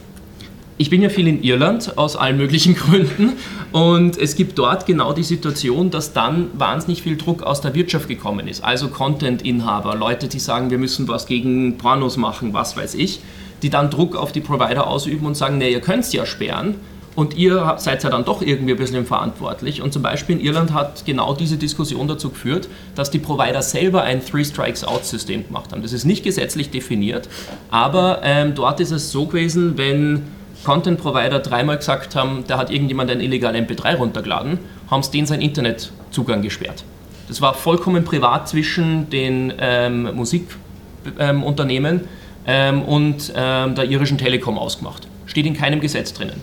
[0.81, 3.33] Ich bin ja viel in Irland aus allen möglichen Gründen
[3.73, 8.07] und es gibt dort genau die Situation, dass dann wahnsinnig viel Druck aus der Wirtschaft
[8.07, 8.63] gekommen ist.
[8.63, 13.19] Also Content-Inhaber, Leute, die sagen, wir müssen was gegen Pornos machen, was weiß ich,
[13.61, 16.75] die dann Druck auf die Provider ausüben und sagen, nee, ihr könnt es ja sperren,
[17.15, 19.81] und ihr seid ja dann doch irgendwie ein bisschen verantwortlich.
[19.81, 24.03] Und zum Beispiel in Irland hat genau diese Diskussion dazu geführt, dass die Provider selber
[24.03, 25.81] ein Three-Strikes-Out-System gemacht haben.
[25.81, 27.27] Das ist nicht gesetzlich definiert,
[27.71, 30.21] aber ähm, dort ist es so gewesen, wenn
[30.63, 35.25] Content Provider dreimal gesagt haben, da hat irgendjemand ein illegalen MP3 runtergeladen, haben sie den
[35.25, 36.83] seinen Internetzugang gesperrt.
[37.27, 42.01] Das war vollkommen privat zwischen den ähm, Musikunternehmen
[42.45, 45.07] ähm, und ähm, der irischen Telekom ausgemacht.
[45.27, 46.41] Steht in keinem Gesetz drinnen.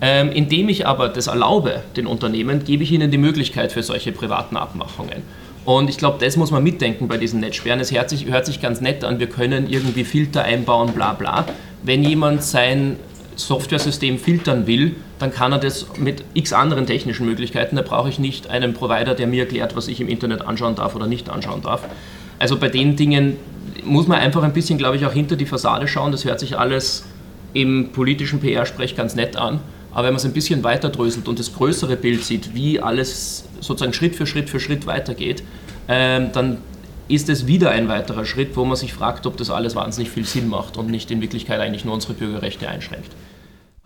[0.00, 4.12] Ähm, indem ich aber das erlaube, den Unternehmen, gebe ich ihnen die Möglichkeit für solche
[4.12, 5.22] privaten Abmachungen.
[5.64, 7.80] Und ich glaube, das muss man mitdenken bei diesen Netzsperren.
[7.80, 11.46] Es hört sich, hört sich ganz nett an, wir können irgendwie Filter einbauen, bla bla.
[11.82, 12.98] Wenn jemand sein
[13.36, 17.76] Software-System filtern will, dann kann er das mit x anderen technischen Möglichkeiten.
[17.76, 20.94] Da brauche ich nicht einen Provider, der mir erklärt, was ich im Internet anschauen darf
[20.94, 21.82] oder nicht anschauen darf.
[22.38, 23.36] Also bei den Dingen
[23.84, 26.12] muss man einfach ein bisschen, glaube ich, auch hinter die Fassade schauen.
[26.12, 27.04] Das hört sich alles
[27.52, 29.60] im politischen PR-Sprech ganz nett an.
[29.92, 33.44] Aber wenn man es ein bisschen weiter dröselt und das größere Bild sieht, wie alles
[33.60, 35.44] sozusagen Schritt für Schritt für Schritt weitergeht,
[35.88, 36.58] ähm, dann
[37.08, 40.24] ist es wieder ein weiterer Schritt, wo man sich fragt, ob das alles wahnsinnig viel
[40.24, 43.10] Sinn macht und nicht in Wirklichkeit eigentlich nur unsere Bürgerrechte einschränkt.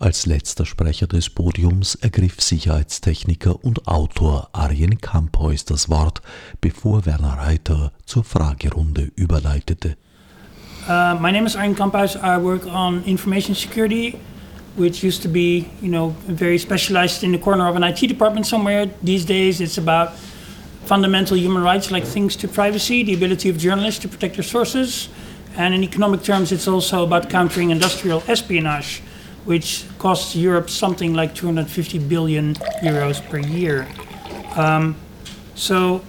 [0.01, 6.21] Als letzter Sprecher des Podiums ergriff Sicherheitstechniker und Autor Arjen Kampois das Wort,
[6.61, 9.97] bevor Werner Reiter zur Fragerunde überleitete.
[10.87, 12.15] Uh, my name is Arjen Kampois.
[12.15, 14.15] I work on information security,
[14.77, 18.45] which used to be, you know, very specialized in the corner of an IT department
[18.45, 18.87] somewhere.
[19.03, 20.13] These days, it's about
[20.85, 25.09] fundamental human rights like things to privacy, the ability of journalists to protect their sources,
[25.55, 29.01] and in economic terms, it's also about countering industrial espionage
[29.45, 33.87] which costs Europe something like 250 billion euros per year.
[34.55, 34.95] Um,
[35.55, 36.03] so,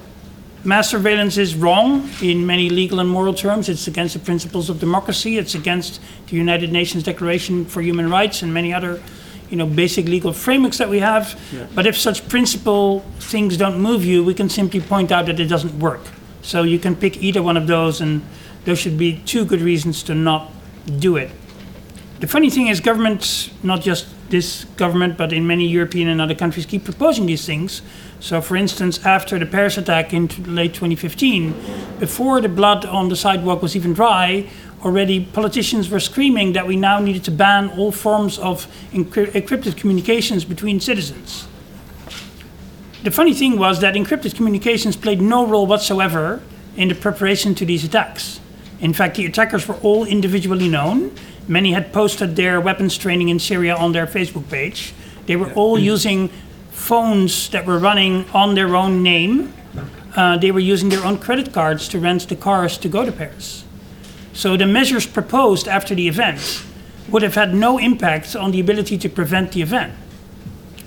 [0.65, 3.69] mass surveillance is wrong in many legal and moral terms.
[3.69, 5.39] It's against the principles of democracy.
[5.39, 9.01] It's against the United Nations Declaration for Human Rights and many other,
[9.51, 11.39] you know, basic legal frameworks that we have.
[11.53, 11.67] Yeah.
[11.75, 15.47] But if such principle things don't move you, we can simply point out that it
[15.47, 16.01] doesn't work.
[16.43, 18.23] So you can pick either one of those, and
[18.65, 20.51] there should be two good reasons to not
[20.99, 21.31] do it.
[22.21, 26.35] The funny thing is, governments, not just this government, but in many European and other
[26.35, 27.83] countries, keep proposing these things.
[28.21, 31.55] So, for instance, after the Paris attack in late 2015,
[31.99, 34.49] before the blood on the sidewalk was even dry,
[34.85, 40.45] already politicians were screaming that we now needed to ban all forms of encrypted communications
[40.45, 41.47] between citizens.
[43.03, 46.43] The funny thing was that encrypted communications played no role whatsoever
[46.77, 48.41] in the preparation to these attacks.
[48.81, 51.13] In fact, the attackers were all individually known,
[51.51, 54.95] Many had posted their weapons training in Syria on their Facebook page.
[55.27, 56.29] They were all using
[56.71, 59.53] phones that were running on their own name.
[60.15, 63.11] Uh, they were using their own credit cards to rent the cars to go to
[63.11, 63.65] Paris.
[64.33, 66.65] So the measures proposed after the event
[67.09, 69.95] would have had no impact on the ability to prevent the event.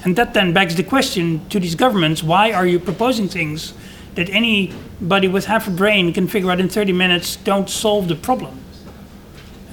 [0.04, 3.74] And that then begs the question to these governments why are you proposing things
[4.16, 8.16] that anybody with half a brain can figure out in 30 minutes don't solve the
[8.16, 8.60] problem?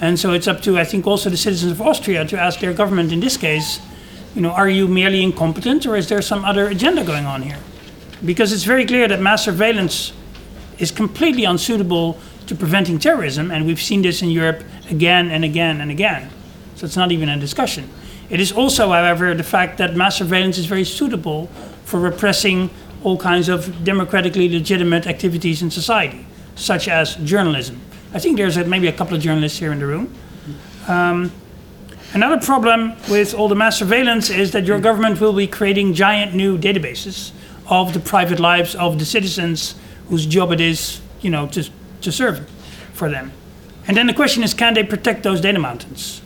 [0.01, 2.73] And so it's up to, I think, also the citizens of Austria to ask their
[2.73, 3.81] government in this case,
[4.35, 7.59] you know, are you merely incompetent or is there some other agenda going on here?
[8.25, 10.13] Because it's very clear that mass surveillance
[10.79, 12.19] is completely unsuitable
[12.51, 16.29] to preventing terrorism, and we've seen this in Europe again and again and again.
[16.75, 17.89] So it's not even a discussion.
[18.29, 21.47] It is also, however, the fact that mass surveillance is very suitable
[21.85, 22.69] for repressing
[23.05, 27.81] all kinds of democratically legitimate activities in society, such as journalism.
[28.13, 30.13] I think there's a, maybe a couple of journalists here in the room.
[30.89, 31.31] Um,
[32.15, 36.35] another problem with all the mass surveillance is that your government will be creating giant
[36.35, 37.31] new databases
[37.69, 39.77] of the private lives of the citizens
[40.09, 41.71] whose job it is, you know, to,
[42.03, 42.49] to serve
[42.93, 43.33] for them.
[43.87, 46.23] And then the question is can they protect those data mountains?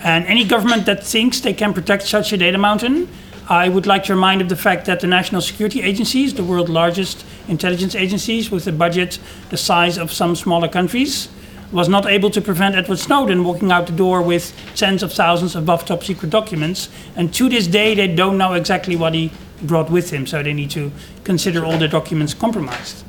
[0.00, 3.08] And any government that thinks they can protect such a data mountain,
[3.48, 6.70] I would like to remind of the fact that the national security agencies, the world's
[6.70, 9.18] largest intelligence agencies with a budget
[9.50, 11.28] the size of some smaller countries,
[11.72, 15.56] was not able to prevent Edward Snowden walking out the door with tens of thousands
[15.56, 16.88] of buff top secret documents.
[17.16, 20.52] And to this day, they don't know exactly what he brought with him, so they
[20.52, 20.92] need to
[21.24, 23.04] consider all the documents compromised.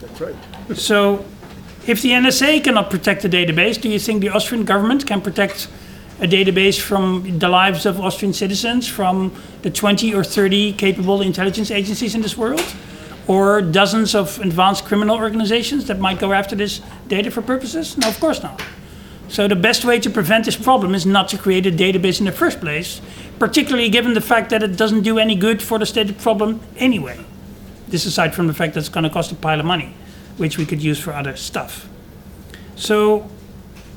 [0.00, 0.36] That's right.
[0.74, 1.24] So,
[1.86, 5.68] if the NSA cannot protect the database, do you think the Austrian government can protect
[6.20, 11.70] a database from the lives of Austrian citizens from the 20 or 30 capable intelligence
[11.70, 12.64] agencies in this world?
[13.26, 17.98] Or dozens of advanced criminal organizations that might go after this data for purposes?
[17.98, 18.62] No, of course not.
[19.28, 22.26] So, the best way to prevent this problem is not to create a database in
[22.26, 23.00] the first place,
[23.38, 27.18] particularly given the fact that it doesn't do any good for the stated problem anyway.
[27.88, 29.94] This aside from the fact that it's going to cost a pile of money,
[30.36, 31.88] which we could use for other stuff.
[32.76, 33.30] So,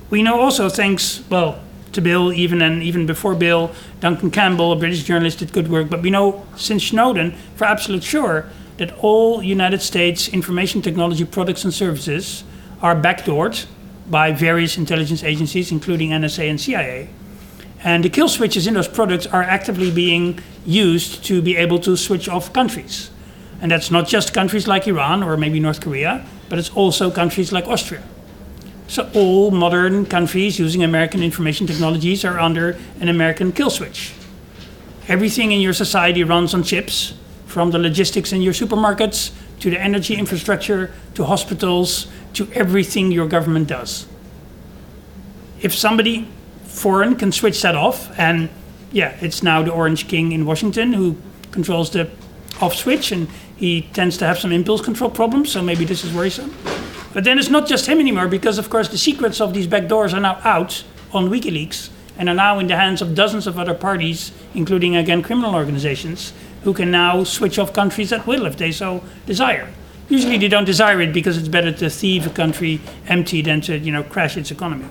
[0.10, 1.60] we know also, thanks, well,
[1.94, 5.90] to Bill, even and even before Bill, Duncan Campbell, a British journalist, did good work.
[5.90, 8.46] But we know since Snowden, for absolute sure,
[8.78, 12.44] that all United States information technology products and services
[12.82, 13.66] are backdoored
[14.10, 17.10] by various intelligence agencies, including NSA and CIA.
[17.84, 21.98] And the kill switches in those products are actively being used to be able to
[21.98, 23.10] switch off countries.
[23.62, 27.52] And that's not just countries like Iran or maybe North Korea, but it's also countries
[27.52, 28.04] like Austria.
[28.88, 34.14] So all modern countries using American information technologies are under an American kill switch.
[35.08, 37.14] Everything in your society runs on chips,
[37.46, 43.28] from the logistics in your supermarkets to the energy infrastructure to hospitals to everything your
[43.28, 44.06] government does.
[45.62, 46.28] If somebody
[46.66, 48.50] foreign can switch that off, and
[48.92, 51.16] yeah, it's now the Orange King in Washington who
[51.52, 52.10] controls the
[52.62, 56.14] off switch, and he tends to have some impulse control problems, so maybe this is
[56.14, 56.54] worrisome.
[57.14, 59.88] But then it's not just him anymore, because of course the secrets of these back
[59.88, 63.58] doors are now out on WikiLeaks and are now in the hands of dozens of
[63.58, 68.58] other parties, including again criminal organizations, who can now switch off countries at will if
[68.58, 69.68] they so desire.
[70.10, 73.78] Usually they don't desire it because it's better to thieve a country empty than to
[73.78, 74.86] you know crash its economy.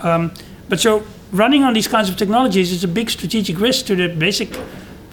[0.00, 0.32] Um,
[0.68, 4.08] but so running on these kinds of technologies is a big strategic risk to the
[4.08, 4.58] basic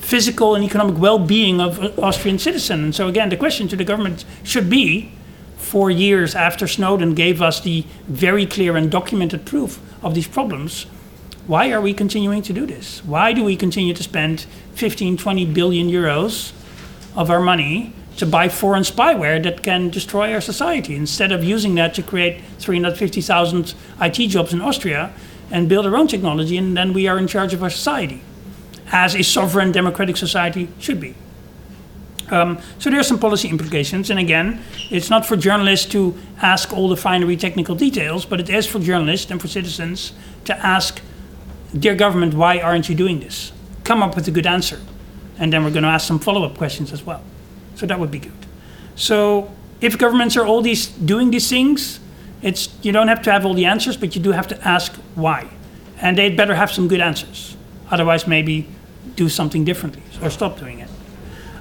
[0.09, 2.83] physical and economic well-being of uh, Austrian citizens.
[2.83, 5.11] And so again, the question to the government should be,
[5.55, 10.87] four years after Snowden gave us the very clear and documented proof of these problems,
[11.45, 13.05] why are we continuing to do this?
[13.05, 16.53] Why do we continue to spend 15, 20 billion euros
[17.15, 21.75] of our money to buy foreign spyware that can destroy our society instead of using
[21.75, 25.13] that to create 350,000 IT jobs in Austria
[25.51, 28.21] and build our own technology and then we are in charge of our society
[28.91, 31.15] as a sovereign democratic society should be.
[32.31, 36.71] Um, so there are some policy implications, and again, it's not for journalists to ask
[36.71, 40.13] all the finery technical details, but it is for journalists and for citizens
[40.45, 41.01] to ask,
[41.77, 43.51] dear government, why aren't you doing this?
[43.83, 44.79] Come up with a good answer,
[45.39, 47.23] and then we're going to ask some follow-up questions as well.
[47.75, 48.45] So that would be good.
[48.95, 51.99] So if governments are all these doing these things,
[52.41, 54.95] it's you don't have to have all the answers, but you do have to ask
[55.15, 55.49] why,
[55.99, 57.57] and they'd better have some good answers.
[57.89, 58.67] Otherwise, maybe
[59.15, 60.89] do something differently or stop doing it.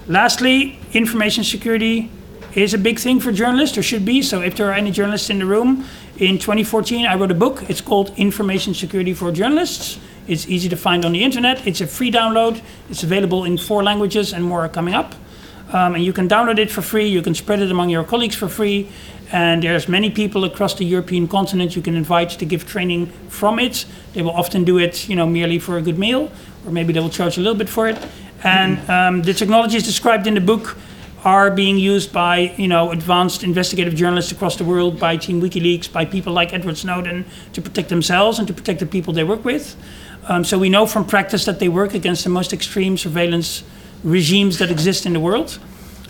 [0.06, 2.10] Lastly, information security
[2.54, 4.22] is a big thing for journalists, or should be.
[4.22, 5.84] So, if there are any journalists in the room,
[6.18, 7.68] in 2014 I wrote a book.
[7.68, 10.00] It's called Information Security for Journalists.
[10.26, 11.66] It's easy to find on the internet.
[11.66, 12.60] It's a free download.
[12.90, 15.14] It's available in four languages, and more are coming up.
[15.72, 17.06] Um, and you can download it for free.
[17.06, 18.88] You can spread it among your colleagues for free.
[19.30, 23.58] And there's many people across the European continent you can invite to give training from
[23.58, 23.84] it.
[24.14, 26.32] They will often do it, you know, merely for a good meal,
[26.68, 27.98] or maybe they will charge a little bit for it.
[28.44, 30.76] And um, the technologies described in the book
[31.24, 35.90] are being used by you know advanced investigative journalists across the world, by Team WikiLeaks,
[35.90, 39.44] by people like Edward Snowden to protect themselves and to protect the people they work
[39.44, 39.76] with.
[40.28, 43.64] Um, so we know from practice that they work against the most extreme surveillance
[44.04, 45.58] regimes that exist in the world.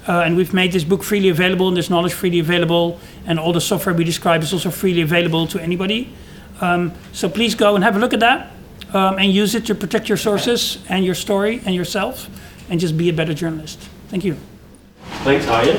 [0.06, 3.52] Uh, and we've made this book freely available, and this knowledge freely available, and all
[3.52, 6.12] the software we describe is also freely available to anybody.
[6.60, 8.50] Um, so please go and have a look at that
[8.94, 12.28] um, and use it to protect your sources and your story and yourself,
[12.70, 13.78] and just be a better journalist.
[14.08, 14.36] Thank you.
[15.24, 15.76] Thanks, Arjen.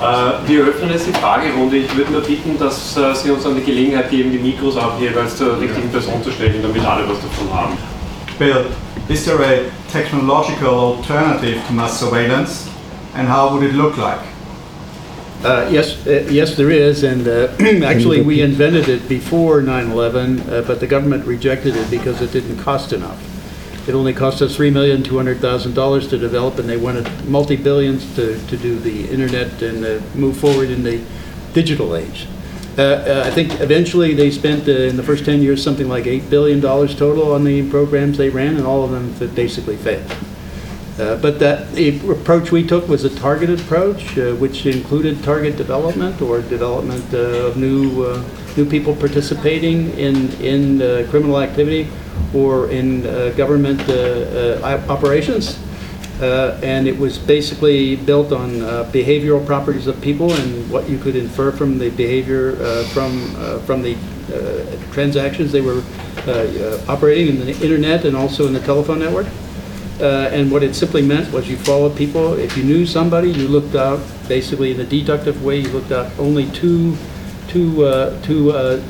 [0.00, 1.76] Äh, wir öffnen jetzt die Fragerunde.
[1.76, 4.98] Ich würde nur bitten, dass äh, Sie uns dann die Gelegenheit geben, die Mikros auch
[5.00, 7.78] jeweils zur richtigen Person zu stellen, damit alle was davon haben.
[8.38, 8.66] Bill,
[9.08, 9.60] is there a
[9.92, 12.68] technological alternative to mass surveillance,
[13.14, 14.31] and how would it look like?
[15.44, 17.52] Uh, yes, uh, yes, there is, and uh,
[17.84, 22.58] actually we invented it before 9/11, uh, but the government rejected it because it didn't
[22.58, 23.20] cost enough.
[23.88, 27.08] It only cost us three million two hundred thousand dollars to develop, and they wanted
[27.26, 31.02] multi billions to, to do the internet and uh, move forward in the
[31.52, 32.28] digital age.
[32.78, 36.04] Uh, uh, I think eventually they spent uh, in the first 10 years something like
[36.04, 40.10] $8 billion total on the programs they ran, and all of them basically failed.
[40.98, 45.56] Uh, But that, the approach we took was a targeted approach, uh, which included target
[45.56, 48.22] development or development uh, of new, uh,
[48.56, 51.88] new people participating in, in uh, criminal activity
[52.34, 55.58] or in uh, government uh, uh, op- operations.
[56.20, 60.98] Uh, And it was basically built on uh, behavioral properties of people and what you
[60.98, 65.82] could infer from the behavior uh, from, uh, from the uh, transactions they were
[66.28, 69.26] uh, uh, operating in the internet and also in the telephone network.
[70.02, 72.34] Uh, And what it simply meant was you followed people.
[72.34, 76.10] If you knew somebody, you looked out, basically in a deductive way, you looked out
[76.18, 76.96] only two,
[77.46, 78.80] two, uh, two, uh,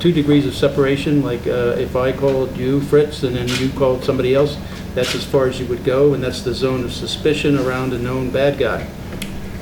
[0.00, 1.22] two degrees of separation.
[1.22, 4.56] Like uh, if I called you Fritz and then you called somebody else,
[4.96, 7.98] that's as far as you would go, and that's the zone of suspicion around a
[7.98, 8.88] known bad guy.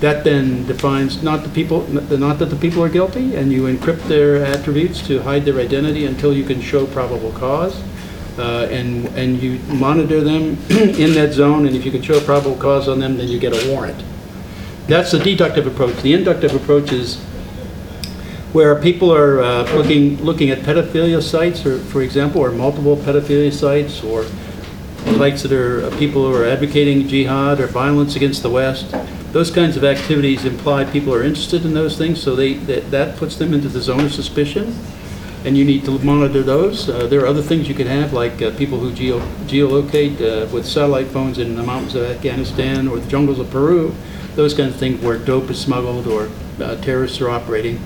[0.01, 4.09] That then defines not the people, not that the people are guilty, and you encrypt
[4.09, 7.77] their attributes to hide their identity until you can show probable cause.
[8.39, 12.57] Uh, and, and you monitor them in that zone, and if you can show probable
[12.57, 14.03] cause on them, then you get a warrant.
[14.89, 15.97] That's the deductive approach.
[16.03, 17.17] The inductive approach is
[18.53, 23.53] where people are uh, looking, looking at pedophilia sites, or, for example, or multiple pedophilia
[23.53, 24.25] sites, or
[25.15, 28.95] sites that are, uh, people who are advocating jihad or violence against the West.
[29.33, 33.17] Those kinds of activities imply people are interested in those things, so they, that, that
[33.17, 34.75] puts them into the zone of suspicion,
[35.47, 36.89] and you need to monitor those.
[36.89, 40.53] Uh, there are other things you can have, like uh, people who geo, geolocate uh,
[40.53, 43.95] with satellite phones in the mountains of Afghanistan or the jungles of Peru.
[44.35, 46.29] Those kinds of things where dope is smuggled or
[46.61, 47.79] uh, terrorists are operating.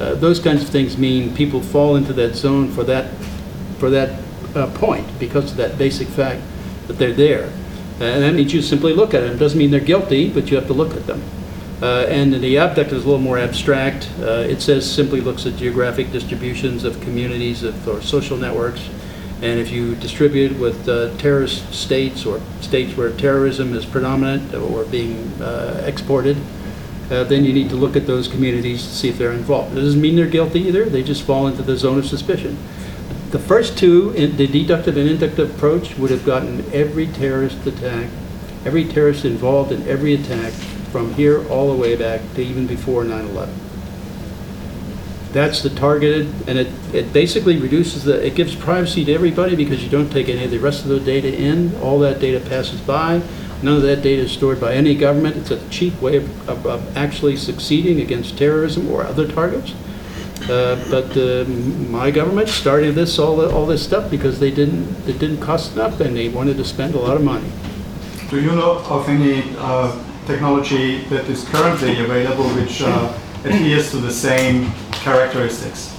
[0.00, 3.14] Uh, those kinds of things mean people fall into that zone for that,
[3.78, 4.18] for that
[4.56, 6.40] uh, point because of that basic fact
[6.86, 7.52] that they're there.
[8.00, 9.32] And that means you simply look at them.
[9.32, 11.22] It Doesn't mean they're guilty, but you have to look at them.
[11.82, 14.08] Uh, And the abduct is a little more abstract.
[14.20, 18.82] Uh, It says, simply looks at geographic distributions of communities of- or social networks.
[19.42, 24.84] And if you distribute with uh, terrorist states or states where terrorism is predominant or
[24.84, 26.36] being uh, exported,
[27.10, 29.76] uh, then you need to look at those communities to see if they're involved.
[29.76, 32.56] It doesn't mean they're guilty either, they just fall into the zone of suspicion.
[33.32, 38.06] The first two, in the deductive and inductive approach, would have gotten every terrorist attack,
[38.64, 40.52] every terrorist involved in every attack
[40.92, 43.48] from here all the way back to even before 9/11.
[45.32, 49.82] That's the targeted, and it, it basically reduces the, it gives privacy to everybody because
[49.82, 51.74] you don't take any of the rest of the data in.
[51.80, 53.22] All that data passes by.
[53.62, 55.36] None of that data is stored by any government.
[55.36, 59.72] It's a cheap way of, of, of actually succeeding against terrorism or other targets.
[60.50, 61.44] Uh, But uh,
[61.88, 65.72] my government started this, all, the- all this stuff because they didn't, it didn't cost
[65.74, 67.48] enough and they wanted to spend a lot of money.
[68.28, 69.96] Do you know of any uh,
[70.26, 73.12] technology that is currently available which uh,
[73.44, 75.96] adheres to the same characteristics?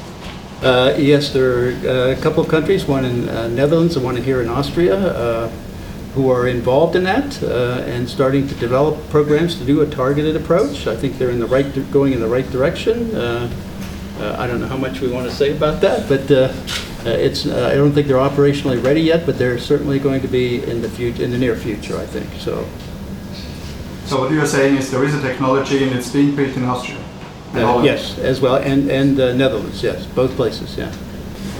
[0.61, 4.15] Uh, Yes, there are uh, a couple of countries, one in uh, Netherlands and one
[4.15, 5.49] here in Austria, uh,
[6.15, 10.35] who are involved in that uh, and starting to develop programs to do a targeted
[10.35, 10.87] approach.
[10.87, 13.15] I think they're in the right, going in the right direction.
[14.21, 16.31] I don't know how much we want to say about that, but
[17.05, 20.81] it's, I don't think they're operationally ready yet, but they're certainly going to be in
[20.81, 22.65] the future, in the near future, I think, so.
[24.13, 26.65] So what you are saying is there is a technology and it's being built in
[26.65, 26.99] Austria?
[27.55, 30.91] uh, Yes, as well, and, and uh, Netherlands, yes, both places, yeah.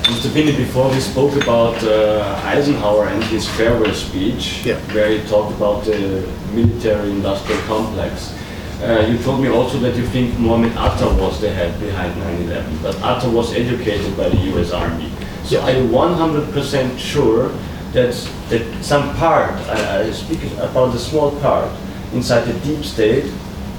[0.04, 0.30] Mr.
[0.32, 4.76] Finney, before we spoke about uh, Eisenhower and his farewell speech, Yeah.
[4.94, 8.38] where he talked about the military-industrial complex,
[8.84, 12.84] uh, you told me also that you think Mohammed Atta was the head behind 9/11,
[12.84, 14.72] but Atta was educated by the U.S.
[14.72, 15.10] Army.
[15.44, 15.66] So Yeah.
[15.66, 17.50] are you 100% sure
[17.94, 18.14] that
[18.50, 21.72] that some part, I, I speak about a small part
[22.14, 23.32] inside the deep state,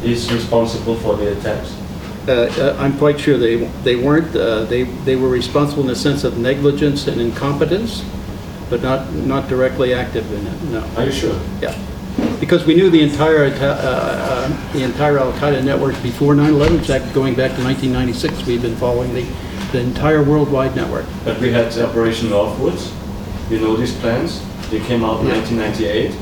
[0.03, 1.75] is responsible for the attacks?
[2.27, 5.97] Uh, uh, I'm quite sure they, they weren't, uh, they, they were responsible in the
[5.97, 8.03] sense of negligence and incompetence,
[8.71, 10.85] but not, not directly active in it, no.
[10.97, 11.39] Are you sure?
[11.61, 11.77] Yeah.
[12.41, 17.15] Because we knew the entire, uh, uh, the entire Al-Qaeda network before 9/11, in fact,
[17.15, 19.23] going back to 1996, we've been following the,
[19.73, 21.07] the entire worldwide network.
[21.25, 22.93] But we had Operation Northwoods.
[23.51, 24.41] You know these plans?
[24.71, 25.41] They came out in Yeah.
[25.41, 26.17] 1998.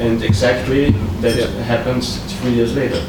[0.00, 1.46] And exactly that Yeah.
[1.66, 3.00] happens three years later.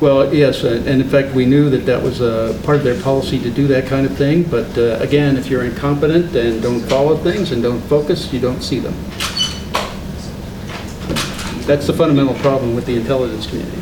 [0.00, 3.00] Well, yes, and and in fact, we knew that that was a part of their
[3.00, 6.82] policy to do that kind of thing, but uh, again, if you're incompetent and don't
[6.88, 8.94] follow things and don't focus, you don't see them.
[11.66, 13.78] That's the fundamental problem with the intelligence community.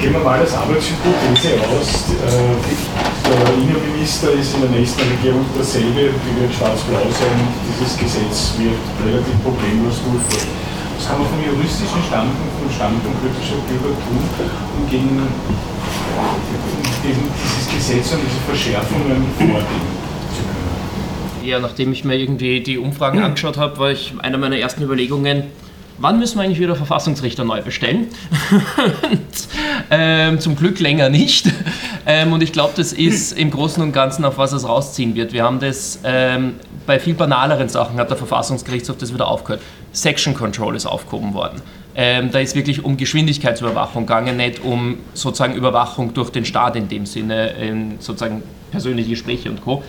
[0.00, 2.10] Gehen wir mal als Arbeitshypothese aus.
[2.10, 2.56] Äh,
[3.28, 7.38] Der Innenminister ist in der nächsten Regierung derselbe, die wird schwarz-blau sein.
[7.68, 10.71] Dieses Gesetz wird relativ problemlos durchführen.
[11.02, 14.22] Was kann man vom juristischen Standpunkt, vom Standpunkt kritischer Bürger tun,
[14.78, 15.26] um gegen,
[17.02, 19.82] gegen dieses Gesetz und diese Verschärfungen vorgehen
[20.30, 21.48] zu können?
[21.48, 25.46] Ja, nachdem ich mir irgendwie die Umfragen angeschaut habe, war ich einer meiner ersten Überlegungen,
[25.98, 28.08] wann müssen wir eigentlich wieder Verfassungsrichter neu bestellen?
[29.02, 29.20] und,
[29.90, 31.46] ähm, zum Glück länger nicht.
[32.06, 35.32] Ähm, und ich glaube, das ist im Großen und Ganzen, auf was es rausziehen wird.
[35.32, 36.54] Wir haben das ähm,
[36.86, 39.62] bei viel banaleren Sachen, hat der Verfassungsgerichtshof das wieder aufgehört.
[39.92, 41.60] Section Control ist aufgehoben worden.
[41.94, 46.88] Ähm, da ist wirklich um Geschwindigkeitsüberwachung gegangen, nicht um sozusagen Überwachung durch den Staat in
[46.88, 49.82] dem Sinne, sozusagen persönliche Gespräche und Co.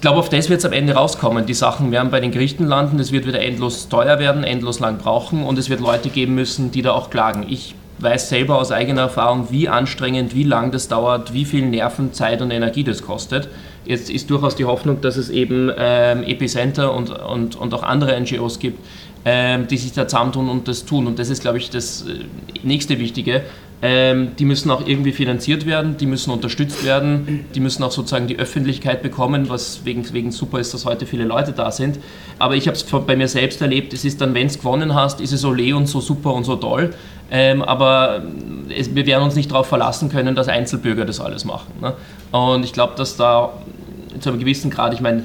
[0.00, 1.44] Ich glaube, auf das wird es am Ende rauskommen.
[1.44, 4.96] Die Sachen werden bei den Gerichten landen, es wird wieder endlos teuer werden, endlos lang
[4.96, 7.44] brauchen und es wird Leute geben müssen, die da auch klagen.
[7.46, 12.14] Ich weiß selber aus eigener Erfahrung, wie anstrengend, wie lang das dauert, wie viel Nerven,
[12.14, 13.50] Zeit und Energie das kostet.
[13.84, 18.18] Jetzt ist durchaus die Hoffnung, dass es eben ähm, Epicenter und, und, und auch andere
[18.18, 18.82] NGOs gibt,
[19.26, 21.08] ähm, die sich da zusammentun und das tun.
[21.08, 22.24] Und das ist, glaube ich, das äh,
[22.62, 23.42] nächste Wichtige,
[23.82, 28.26] ähm, die müssen auch irgendwie finanziert werden, die müssen unterstützt werden, die müssen auch sozusagen
[28.26, 31.98] die Öffentlichkeit bekommen, was wegen, wegen super ist, dass heute viele Leute da sind.
[32.38, 35.20] Aber ich habe es bei mir selbst erlebt, es ist dann, wenn es gewonnen hast,
[35.22, 36.92] ist es ole und so super und so toll.
[37.30, 38.22] Ähm, aber
[38.76, 41.72] es, wir werden uns nicht darauf verlassen können, dass Einzelbürger das alles machen.
[41.80, 41.94] Ne?
[42.32, 43.52] Und ich glaube, dass da
[44.18, 45.24] zu einem gewissen Grad, ich meine,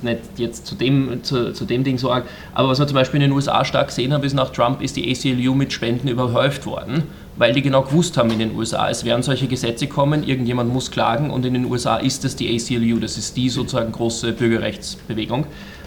[0.00, 2.24] nicht jetzt zu dem, zu, zu dem Ding so arg,
[2.54, 4.96] aber was wir zum Beispiel in den USA stark gesehen haben, ist nach Trump ist
[4.96, 7.04] die ACLU mit Spenden überhäuft worden
[7.36, 10.90] weil die genau gewusst haben in den USA, es werden solche Gesetze kommen, irgendjemand muss
[10.90, 15.46] klagen und in den USA ist es die ACLU, das ist die sozusagen große Bürgerrechtsbewegung.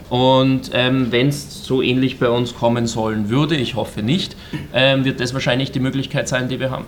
[0.09, 4.35] Und ähm, wenn es so ähnlich bei uns kommen sollen würde, ich hoffe nicht,
[4.73, 6.85] ähm, wird das wahrscheinlich die Möglichkeit sein, die wir haben.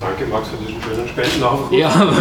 [0.00, 1.72] Danke Max für diesen schönen Spendenaufruf.
[1.72, 2.12] Ja,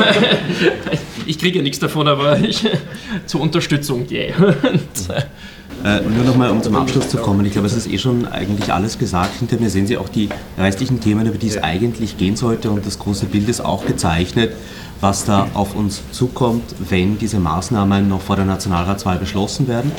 [1.26, 2.66] ich kriege ja nichts davon, aber ich,
[3.26, 4.30] zur Unterstützung, yeah.
[4.30, 5.24] Äh,
[5.84, 7.46] nur nochmal, um zum Abschluss zu kommen.
[7.46, 9.40] Ich glaube, es ist eh schon eigentlich alles gesagt.
[9.40, 12.72] Hinter mir sehen Sie auch die restlichen Themen, über die es eigentlich gehen sollte.
[12.72, 14.54] Und das große Bild ist auch gezeichnet,
[15.02, 19.92] was da auf uns zukommt, wenn diese Maßnahmen noch vor der Nationalratswahl beschlossen werden.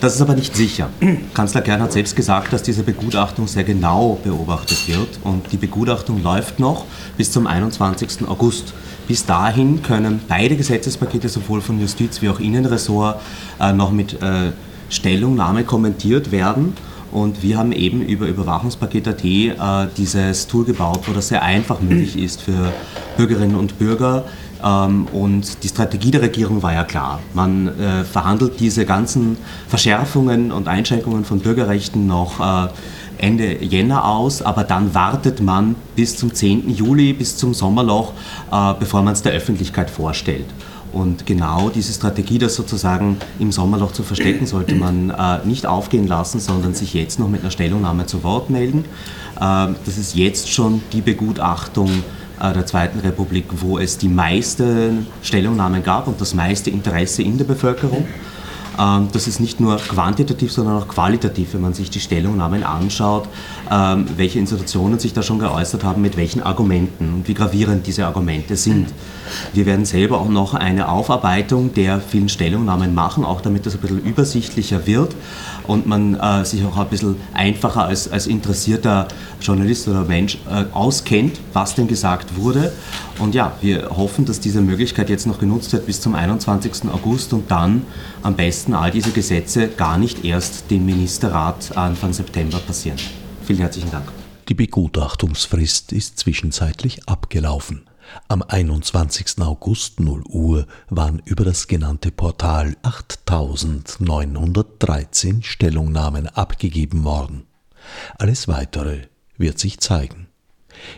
[0.00, 0.90] Das ist aber nicht sicher.
[1.34, 5.18] Kanzler Kern hat selbst gesagt, dass diese Begutachtung sehr genau beobachtet wird.
[5.24, 6.84] Und die Begutachtung läuft noch
[7.16, 8.28] bis zum 21.
[8.28, 8.72] August.
[9.08, 13.20] Bis dahin können beide Gesetzespakete, sowohl von Justiz wie auch Innenressort,
[13.58, 14.52] äh, noch mit äh,
[14.94, 16.74] Stellungnahme kommentiert werden.
[17.12, 19.52] Und wir haben eben über Überwachungspaket.at äh,
[19.96, 22.72] dieses Tool gebaut, wo das sehr einfach möglich ist für
[23.16, 24.24] Bürgerinnen und Bürger.
[24.64, 27.20] Ähm, und die Strategie der Regierung war ja klar.
[27.32, 29.36] Man äh, verhandelt diese ganzen
[29.68, 32.68] Verschärfungen und Einschränkungen von Bürgerrechten noch äh,
[33.18, 36.68] Ende Jänner aus, aber dann wartet man bis zum 10.
[36.68, 38.12] Juli, bis zum Sommerloch,
[38.50, 40.46] äh, bevor man es der Öffentlichkeit vorstellt.
[40.94, 46.06] Und genau diese Strategie, das sozusagen im Sommerloch zu verstecken, sollte man äh, nicht aufgehen
[46.06, 48.84] lassen, sondern sich jetzt noch mit einer Stellungnahme zu Wort melden.
[49.36, 51.90] Äh, das ist jetzt schon die Begutachtung
[52.40, 57.38] äh, der Zweiten Republik, wo es die meisten Stellungnahmen gab und das meiste Interesse in
[57.38, 58.06] der Bevölkerung.
[58.78, 63.28] Ähm, das ist nicht nur quantitativ, sondern auch qualitativ, wenn man sich die Stellungnahmen anschaut,
[63.70, 68.06] ähm, welche Institutionen sich da schon geäußert haben, mit welchen Argumenten und wie gravierend diese
[68.06, 68.88] Argumente sind.
[69.52, 73.80] Wir werden selber auch noch eine Aufarbeitung der vielen Stellungnahmen machen, auch damit das ein
[73.80, 75.14] bisschen übersichtlicher wird
[75.66, 79.08] und man äh, sich auch ein bisschen einfacher als, als interessierter
[79.40, 82.72] Journalist oder Mensch äh, auskennt, was denn gesagt wurde.
[83.18, 86.88] Und ja, wir hoffen, dass diese Möglichkeit jetzt noch genutzt wird bis zum 21.
[86.92, 87.82] August und dann
[88.22, 92.98] am besten all diese Gesetze gar nicht erst dem Ministerrat Anfang September passieren.
[93.44, 94.06] Vielen herzlichen Dank.
[94.48, 97.82] Die Begutachtungsfrist ist zwischenzeitlich abgelaufen.
[98.28, 99.40] Am 21.
[99.40, 107.46] August 0 Uhr waren über das genannte Portal 8913 Stellungnahmen abgegeben worden.
[108.18, 110.28] Alles weitere wird sich zeigen.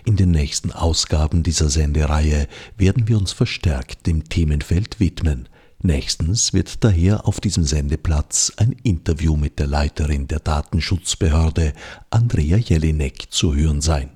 [0.05, 5.49] In den nächsten Ausgaben dieser Sendereihe werden wir uns verstärkt dem Themenfeld widmen.
[5.83, 11.75] Nächstens wird daher auf diesem Sendeplatz ein Interview mit der Leiterin der Datenschutzbehörde,
[12.11, 14.11] Andrea Jelinek, zu hören sein.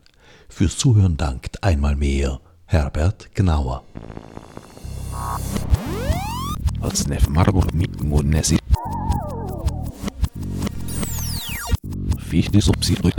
[0.49, 2.41] Fürs Zuhören dankt einmal mehr
[2.73, 3.83] Herbert Gnauer.
[6.81, 8.59] Als Nef Margot mit Munesi.
[12.21, 13.17] Fichnis ob sie durch